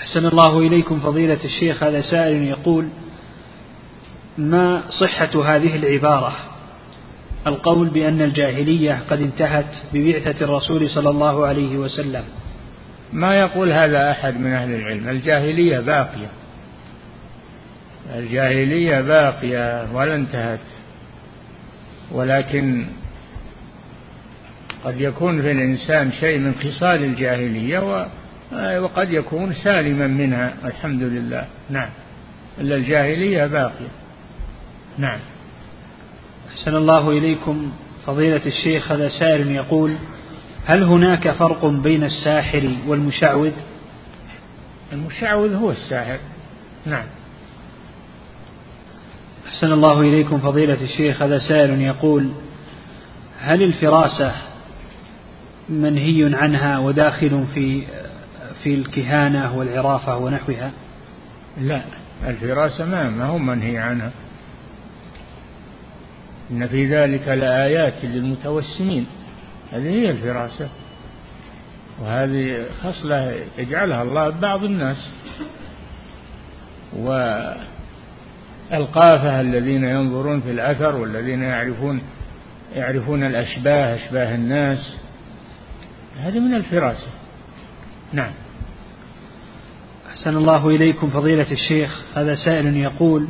[0.00, 2.88] أحسن الله إليكم فضيلة الشيخ هذا سائل يقول
[4.38, 6.36] ما صحة هذه العبارة؟
[7.46, 12.24] القول بأن الجاهلية قد انتهت ببعثة الرسول صلى الله عليه وسلم.
[13.12, 15.08] ما يقول هذا أحد من أهل العلم.
[15.08, 16.28] الجاهلية باقية.
[18.14, 20.60] الجاهلية باقية ولا انتهت.
[22.12, 22.86] ولكن
[24.84, 28.08] قد يكون في الإنسان شيء من خصال الجاهلية
[28.78, 30.54] وقد يكون سالما منها.
[30.64, 31.44] الحمد لله.
[31.70, 31.88] نعم.
[32.60, 33.90] إلا الجاهلية باقية.
[34.98, 35.18] نعم.
[36.56, 37.72] أحسن الله إليكم.
[38.06, 39.96] فضيلة الشيخ هذا سائل يقول
[40.66, 43.52] هل هناك فرق بين الساحر والمشعوذ؟
[44.92, 46.18] المشعوذ هو الساحر.
[46.86, 47.04] نعم.
[49.46, 50.38] أحسن الله إليكم.
[50.38, 52.30] فضيلة الشيخ هذا سائل يقول
[53.40, 54.32] هل الفراسة
[55.68, 57.82] منهي عنها وداخل في
[58.62, 60.70] في الكهانة والعرافة ونحوها؟
[61.60, 61.82] لا
[62.26, 64.10] الفراسة ما ما هو منهي عنها.
[66.50, 69.06] إن في ذلك لآيات للمتوسمين.
[69.72, 70.68] هذه هي الفراسة.
[72.02, 75.10] وهذه خصلة يجعلها الله ببعض الناس.
[78.70, 82.00] والقافة الذين ينظرون في الأثر والذين يعرفون
[82.76, 84.96] يعرفون الأشباه أشباه الناس.
[86.18, 87.06] هذه من الفراسة.
[88.12, 88.32] نعم.
[90.10, 92.02] أحسن الله إليكم فضيلة الشيخ.
[92.14, 93.28] هذا سائل يقول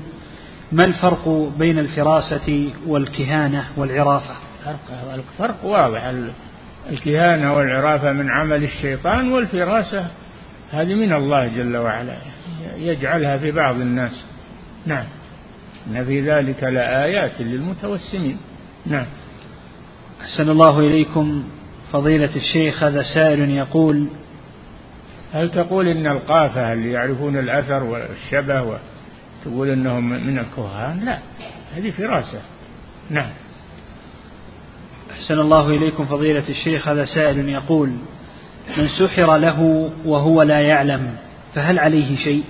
[0.72, 4.34] ما الفرق بين الفراسة والكهانة والعرافة؟
[5.14, 6.12] الفرق واضح.
[6.90, 10.10] الكهانة والعرافة من عمل الشيطان والفراسة
[10.72, 12.16] هذه من الله جل وعلا
[12.76, 14.24] يجعلها في بعض الناس.
[14.86, 15.04] نعم.
[15.86, 18.38] إن في ذلك لآيات للمتوسمين.
[18.86, 19.06] نعم.
[20.20, 21.44] أحسن الله إليكم
[21.92, 24.06] فضيلة الشيخ هذا سائل يقول
[25.32, 28.62] هل تقول إن القافة اللي يعرفون الأثر والشبه
[29.46, 31.18] تقول إنهم من الكهان؟ لا
[31.76, 32.40] هذه فراسة.
[33.10, 33.30] نعم.
[35.10, 37.88] أحسن الله إليكم فضيلة الشيخ هذا سائل يقول
[38.76, 41.16] من سحر له وهو لا يعلم
[41.54, 42.44] فهل عليه شيء؟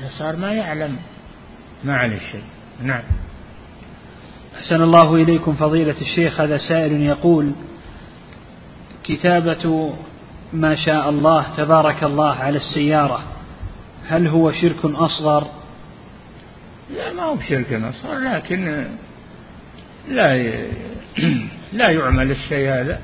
[0.00, 0.96] إذا صار ما يعلم
[1.84, 2.44] ما عليه شيء.
[2.82, 3.02] نعم.
[4.58, 7.52] أحسن الله إليكم فضيلة الشيخ هذا سائل يقول
[9.04, 9.92] كتابة
[10.52, 13.20] ما شاء الله تبارك الله على السيارة
[14.08, 15.59] هل هو شرك أصغر
[16.96, 18.86] لا ما هو بشرك أصغر لكن
[20.08, 20.64] لا
[21.72, 23.00] لا يعمل الشيء هذا.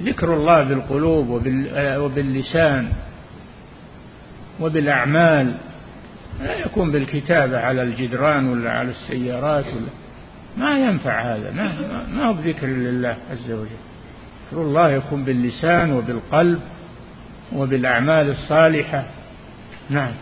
[0.00, 1.28] ذكر الله بالقلوب
[1.98, 2.92] وباللسان
[4.60, 5.54] وبالأعمال
[6.42, 9.92] لا يكون بالكتابة على الجدران ولا على السيارات ولا
[10.56, 11.72] ما ينفع هذا ما,
[12.12, 13.68] ما هو بذكر لله عز وجل.
[14.52, 16.60] ذكر الله يكون باللسان وبالقلب
[17.52, 19.04] وبالأعمال الصالحة.
[19.90, 20.12] نعم.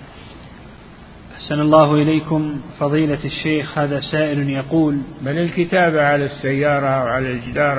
[1.44, 2.60] أحسن الله إليكم.
[2.78, 7.78] فضيلة الشيخ هذا سائل يقول بل الكتابة على السيارة أو على الجدار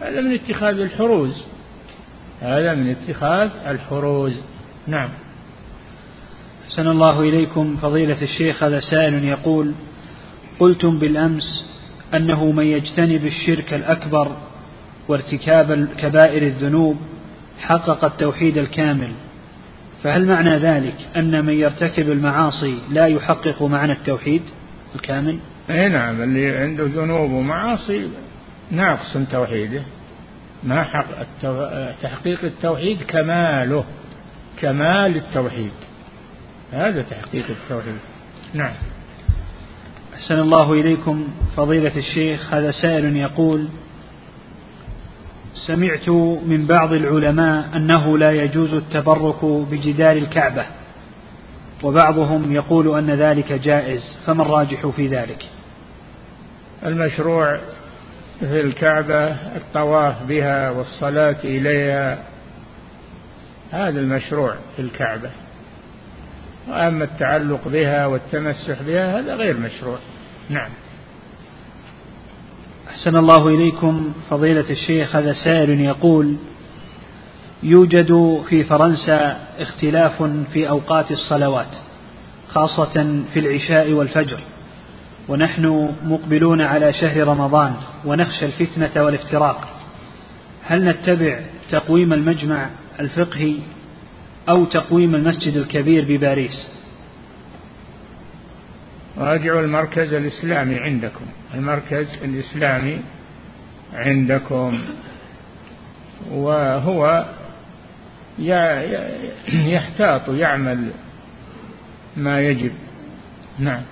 [0.00, 1.44] هذا من اتخاذ الحروز.
[2.40, 4.42] هذا من اتخاذ الحروز.
[4.86, 5.08] نعم.
[6.66, 7.76] أحسن الله إليكم.
[7.76, 9.72] فضيلة الشيخ هذا سائل يقول
[10.60, 11.64] قلتم بالأمس
[12.14, 14.36] أنه من يجتنب الشرك الأكبر
[15.08, 16.96] وارتكاب كبائر الذنوب
[17.60, 19.12] حقق التوحيد الكامل.
[20.02, 24.42] فهل معنى ذلك أن من يرتكب المعاصي لا يحقق معنى التوحيد
[24.94, 25.38] الكامل؟
[25.70, 28.08] أي نعم اللي عنده ذنوب ومعاصي
[28.70, 29.82] ناقص توحيده.
[30.64, 31.68] ما حق التو...
[32.02, 33.84] تحقيق التوحيد كماله
[34.60, 35.72] كمال التوحيد.
[36.72, 37.98] هذا تحقيق التوحيد.
[38.54, 38.72] نعم.
[40.14, 42.54] أحسن الله إليكم فضيلة الشيخ.
[42.54, 43.68] هذا سائل يقول
[45.54, 46.08] سمعت
[46.46, 50.66] من بعض العلماء أنه لا يجوز التبرك بجدار الكعبة
[51.82, 55.46] وبعضهم يقول أن ذلك جائز فما الراجح في ذلك؟
[56.86, 57.58] المشروع
[58.40, 59.26] في الكعبة
[59.56, 62.18] الطواف بها والصلاة إليها
[63.70, 65.30] هذا المشروع في الكعبة.
[66.68, 69.98] وأما التعلق بها والتمسح بها هذا غير مشروع.
[70.50, 70.70] نعم.
[72.92, 74.12] أحسن الله إليكم.
[74.30, 76.36] فضيلة الشيخ هذا سائل يقول
[77.62, 81.76] يوجد في فرنسا اختلاف في أوقات الصلوات
[82.48, 84.38] خاصة في العشاء والفجر
[85.28, 87.72] ونحن مقبلون على شهر رمضان
[88.04, 89.68] ونخشى الفتنة والافتراق.
[90.64, 91.40] هل نتبع
[91.70, 92.70] تقويم المجمع
[93.00, 93.54] الفقهي
[94.48, 96.68] أو تقويم المسجد الكبير بباريس؟
[99.18, 101.24] راجعوا المركز الإسلامي عندكم.
[101.54, 103.00] المركز الإسلامي
[103.94, 104.80] عندكم.
[106.30, 107.24] وهو
[109.48, 110.90] يحتاط يعمل
[112.16, 112.72] ما يجب.
[113.58, 113.82] نعم.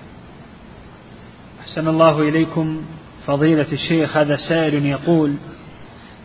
[1.61, 2.81] أحسن الله إليكم.
[3.27, 5.35] فضيلة الشيخ هذا سائل يقول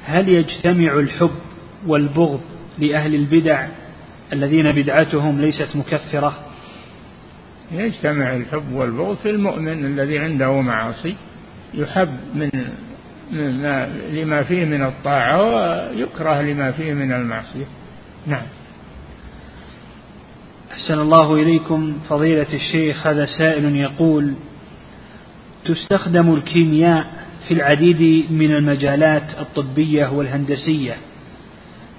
[0.05, 1.35] هل يجتمع الحب
[1.87, 2.41] والبغض
[2.79, 3.67] لأهل البدع
[4.33, 6.46] الذين بدعتهم ليست مكفرة؟
[7.73, 11.17] يجتمع الحب والبغض في المؤمن الذي عنده معاصي
[11.75, 12.51] يحب من
[13.33, 17.65] ما لما فيه من الطاعة ويكره لما فيه من المعصية.
[18.27, 18.43] نعم.
[20.73, 21.99] أحسن الله إليكم.
[22.09, 24.35] فضيلة الشيخ هذا سائل يقول
[25.65, 27.07] تستخدم الكيمياء
[27.49, 30.97] في العديد من المجالات الطبية والهندسية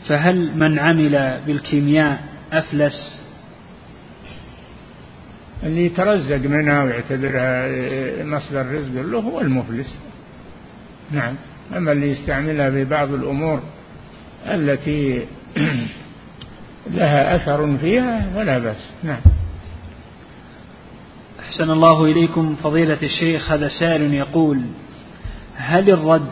[0.07, 3.26] فهل من عمل بالكيمياء أفلس؟
[5.67, 7.67] اللي يترزق منها ويعتبرها
[8.23, 9.99] مصدر رزق له هو المفلس.
[11.11, 11.35] نعم.
[11.77, 13.61] أما اللي يستعملها في بعض الأمور
[14.45, 15.25] التي
[16.97, 18.91] لها أثر فيها فلا بأس.
[19.03, 19.21] نعم.
[21.39, 23.51] أحسن الله إليكم فضيلة الشيخ.
[23.51, 24.61] هذا سائل يقول
[25.55, 26.31] هل الرد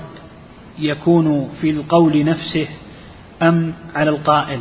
[0.79, 2.67] يكون في القول نفسه
[3.41, 4.59] أم على القائل؟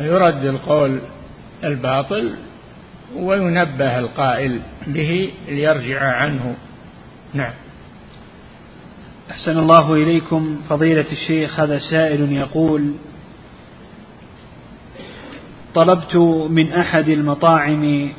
[0.00, 1.00] يرد القول
[1.64, 2.34] الباطل
[3.16, 6.54] وينبه القائل به ليرجع عنه.
[7.34, 7.52] نعم.
[9.30, 10.56] أحسن الله إليكم.
[10.68, 12.92] فضيلة الشيخ هذا سائل يقول
[15.74, 16.16] طلبت
[16.50, 18.12] من أحد المطاعم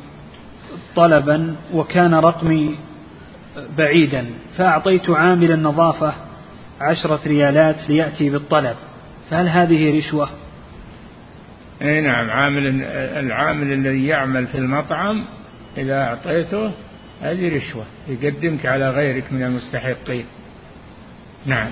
[0.96, 2.78] طلبا وكان رقمي
[3.78, 4.26] بعيدا
[4.56, 6.14] فأعطيت عامل النظافة
[6.80, 8.76] عشرة ريالات ليأتي بالطلب
[9.30, 10.28] فهل هذه رشوة؟
[11.82, 15.24] إي نعم عامل العامل الذي يعمل في المطعم
[15.76, 16.72] إذا أعطيته
[17.22, 20.24] هذه رشوة يقدمك على غيرك من المستحقين.
[21.46, 21.70] نعم.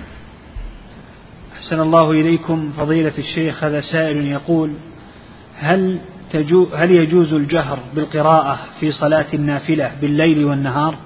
[1.59, 4.74] أحسن الله إليكم فضيلة الشيخ هذا سائل يقول
[5.59, 5.98] هل
[6.32, 10.98] تجو هل يجوز الجهر بالقراءة في صلاة النافلة بالليل والنهار؟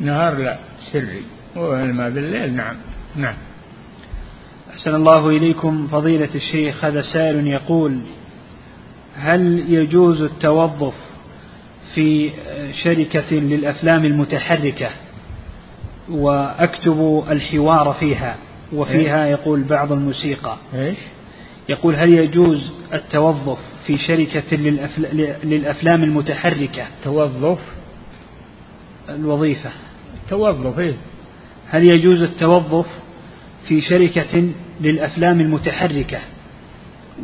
[0.00, 0.58] نهار لا
[0.92, 1.22] سري
[1.56, 2.76] وإنما بالليل نعم
[3.16, 3.34] نعم.
[4.74, 7.98] أحسن الله إليكم فضيلة الشيخ هذا سائل يقول
[9.16, 10.94] هل يجوز التوظف
[11.94, 12.32] في
[12.82, 14.90] شركة للأفلام المتحركة
[16.10, 18.36] وأكتب الحوار فيها
[18.72, 20.98] وفيها إيه؟ يقول بعض الموسيقى إيش؟
[21.68, 24.56] يقول هل يجوز التوظف في شركة
[25.44, 27.58] للأفلام المتحركة توظف
[29.08, 29.70] الوظيفة
[30.30, 30.94] توظف إيه؟
[31.68, 32.86] هل يجوز التوظف
[33.68, 34.48] في شركة
[34.80, 36.18] للأفلام المتحركة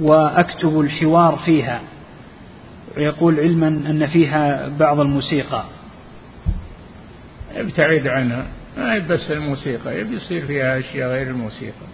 [0.00, 1.80] وأكتب الحوار فيها.
[2.96, 5.64] ويقول علما أن فيها بعض الموسيقى.
[7.54, 8.46] ابتعد عنها.
[8.78, 11.86] ما بس الموسيقى يبي يصير فيها أشياء غير الموسيقى.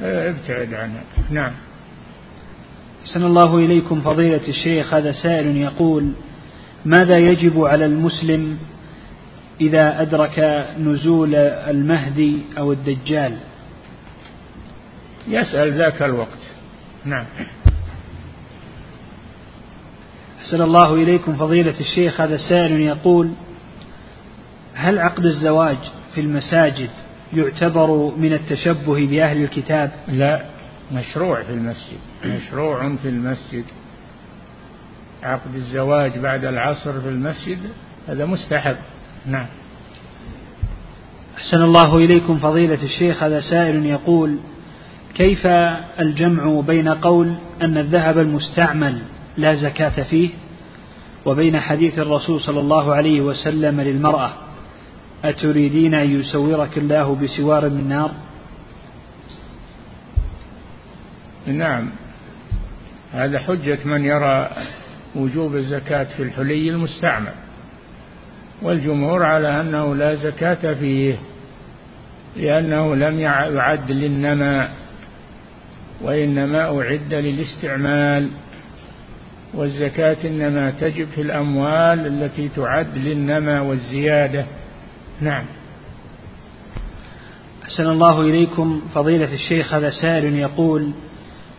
[0.00, 1.02] ابتعد عنها.
[1.30, 1.52] نعم.
[3.04, 4.94] أحسن الله إليكم فضيلة الشيخ.
[4.94, 6.12] هذا سائل يقول
[6.84, 8.58] ماذا يجب على المسلم
[9.60, 13.36] إذا أدرك نزول المهدي أو الدجال؟
[15.28, 16.38] يسأل ذاك الوقت.
[17.04, 17.24] نعم.
[20.40, 23.30] أحسن الله إليكم فضيلة الشيخ هذا سائل يقول
[24.74, 25.76] هل عقد الزواج
[26.14, 26.90] في المساجد
[27.34, 30.44] يعتبر من التشبه بأهل الكتاب؟ لا
[30.92, 33.64] مشروع في المسجد مشروع في المسجد.
[35.22, 37.58] عقد الزواج بعد العصر في المسجد
[38.08, 38.76] هذا مستحب.
[39.26, 39.46] نعم.
[41.36, 44.38] أحسن الله إليكم فضيلة الشيخ هذا سائل يقول
[45.14, 45.46] كيف
[46.00, 48.98] الجمع بين قول أن الذهب المستعمل
[49.36, 50.30] لا زكاة فيه
[51.24, 54.30] وبين حديث الرسول صلى الله عليه وسلم للمرأة
[55.24, 58.10] أتريدين أن يسورك الله بسوار من نار؟
[61.46, 61.90] نعم.
[63.12, 64.50] هذا حجة من يرى
[65.14, 67.32] وجوب الزكاة في الحلي المستعمل
[68.62, 71.18] والجمهور على أنه لا زكاة فيه
[72.36, 74.83] لأنه لم يعد للنماء.
[76.02, 78.30] وإنما أعد للاستعمال
[79.54, 84.46] والزكاة إنما تجب في الأموال التي تعد للنمى والزيادة.
[85.20, 85.44] نعم.
[87.64, 88.82] أحسن الله إليكم.
[88.94, 90.90] فضيلة الشيخ هذا سائل يقول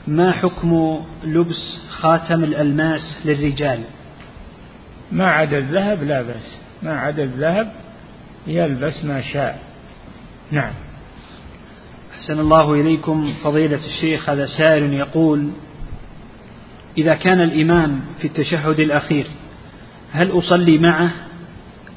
[0.08, 3.80] ما حكم لبس خاتم الألماس للرجال؟
[5.12, 6.60] ما عدا الذهب لا بأس.
[6.84, 7.72] ما عدا الذهب
[8.48, 9.60] يلبس ما شاء.
[10.52, 10.74] نعم.
[12.26, 13.34] أحسن الله إليكم.
[13.44, 15.50] فضيلة الشيخ هذا سائل يقول
[16.98, 19.26] إذا كان الإمام في التشهد الأخير
[20.12, 21.12] هل أصلي معه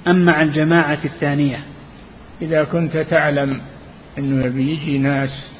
[0.07, 1.61] أم مع الجماعة الثانية؟
[2.43, 3.61] إذا كنت تعلم
[4.19, 5.53] أنه بيجي ناس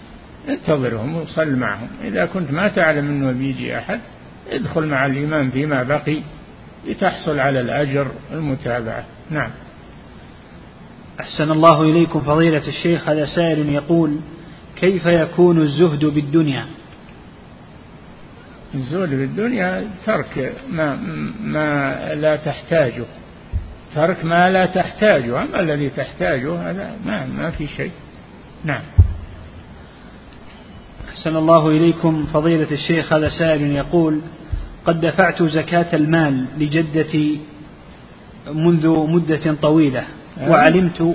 [0.49, 1.89] انتظرهم وصل معهم.
[2.05, 4.01] إذا كنت ما تعلم أنه بيجي أحد
[4.51, 6.23] ادخل مع الإمام فيما بقي
[6.89, 9.51] لتحصل على الأجر المتابعة نعم.
[11.21, 12.21] أحسن الله إليكم.
[12.21, 14.17] فضيلة الشيخ هذا سائل يقول
[14.81, 16.65] كيف يكون الزهد بالدنيا؟
[18.75, 20.97] الزهد بالدنيا ترك ما,
[21.45, 23.05] ما لا تحتاجه.
[23.95, 25.43] ترك ما لا تحتاجه.
[25.43, 27.91] أما الذي تحتاجه هذا ما, ما في شيء.
[28.65, 28.83] نعم.
[31.09, 32.27] أحسن الله إليكم.
[32.33, 34.21] فضيلة الشيخ هذا سائل يقول
[34.85, 37.41] قد دفعت زكاة المال لجدتي
[38.55, 40.05] منذ مدة طويلة
[40.41, 41.15] وعلمت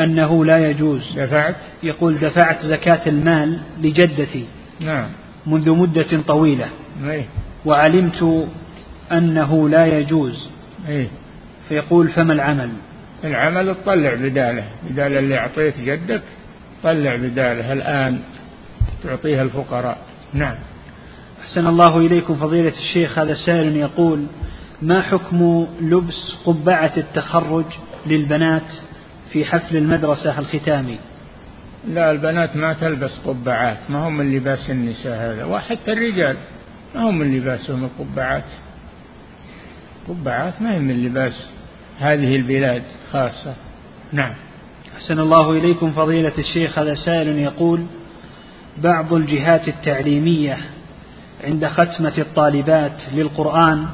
[0.00, 1.12] أنه لا يجوز.
[1.16, 4.44] دفعت؟ يقول دفعت زكاة المال لجدتي
[4.80, 5.08] نعم.
[5.46, 6.68] منذ مدة طويلة.
[7.08, 7.24] أي
[7.64, 8.48] وعلمت
[9.12, 10.48] أنه لا يجوز.
[10.88, 11.08] أي
[11.68, 12.70] فيقول فما العمل؟
[13.24, 14.64] العمل تطلع بداله.
[14.90, 16.22] بدال اللي أعطيت جدك
[16.82, 17.72] طلع بداله.
[17.72, 18.18] الآن
[19.04, 19.98] تعطيها الفقراء.
[20.32, 20.54] نعم.
[21.40, 23.18] أحسن الله إليكم فضيلة الشيخ.
[23.18, 24.26] هذا سائل يقول
[24.82, 27.64] ما حكم لبس قبعة التخرج
[28.06, 28.72] للبنات؟
[29.32, 30.98] في حفل المدرسة الختامي.
[31.88, 35.44] لا البنات ما تلبس قبعات ما هم من لباس النساء هذا.
[35.44, 36.36] وحتى الرجال
[36.94, 38.50] ما هم من لباسهم القبعات.
[40.08, 41.50] قبعات ما هي من لباس
[41.98, 42.82] هذه البلاد
[43.12, 43.54] خاصة.
[44.12, 44.34] نعم.
[44.96, 46.78] أحسن الله إليكم فضيلة الشيخ.
[46.78, 47.86] هذا سائل يقول
[48.78, 50.58] بعض الجهات التعليمية
[51.44, 53.86] عند ختمة الطالبات للقرآن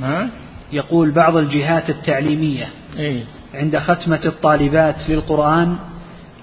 [0.00, 0.28] ما
[0.72, 2.68] يقول بعض الجهات التعليمية
[2.98, 3.22] إيه.
[3.54, 5.76] عند ختمة الطالبات للقرآن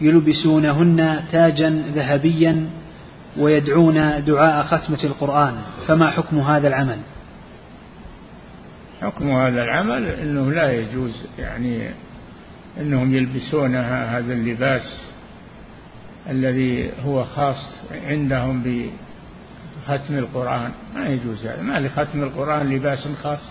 [0.02, 2.70] يلبسونهن تاجا ذهبيا
[3.38, 5.54] ويدعون دعاء ختمة القرآن.
[5.88, 6.98] فما حكم هذا العمل؟
[9.02, 11.90] حكم هذا العمل أنه لا يجوز يعني
[12.80, 15.12] أنهم يلبسونها هذا اللباس
[16.30, 17.76] الذي هو خاص
[18.08, 20.72] عندهم بختم القرآن.
[20.96, 23.50] ما يجوز هذا ما لختم القرآن لباس خاص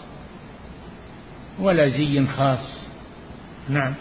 [1.60, 2.88] ولا زي خاص.
[3.68, 3.94] نعم.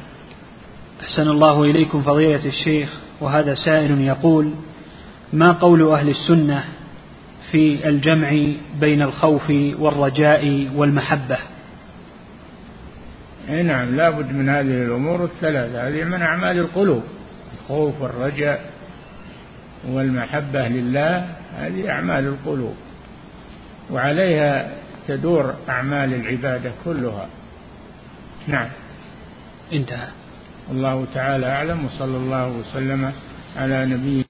[1.01, 2.89] أحسن الله إليكم فضيلة الشيخ
[3.21, 4.51] وهذا سائل يقول
[5.33, 6.63] ما قول أهل السنة
[7.51, 8.47] في الجمع
[8.79, 9.49] بين الخوف
[9.79, 11.37] والرجاء والمحبة؟
[13.49, 15.87] أي نعم لابد من هذه الأمور الثلاثة.
[15.87, 17.03] هذه من أعمال القلوب
[17.53, 18.71] الخوف والرجاء
[19.87, 21.27] والمحبة لله
[21.57, 22.75] هذه أعمال القلوب.
[23.91, 24.69] وعليها
[25.07, 27.27] تدور أعمال العبادة كلها.
[28.47, 28.67] نعم.
[29.73, 30.07] انتهى.
[30.71, 33.13] الله تعالى أعلم وصلى الله وسلم
[33.57, 34.27] على نبينا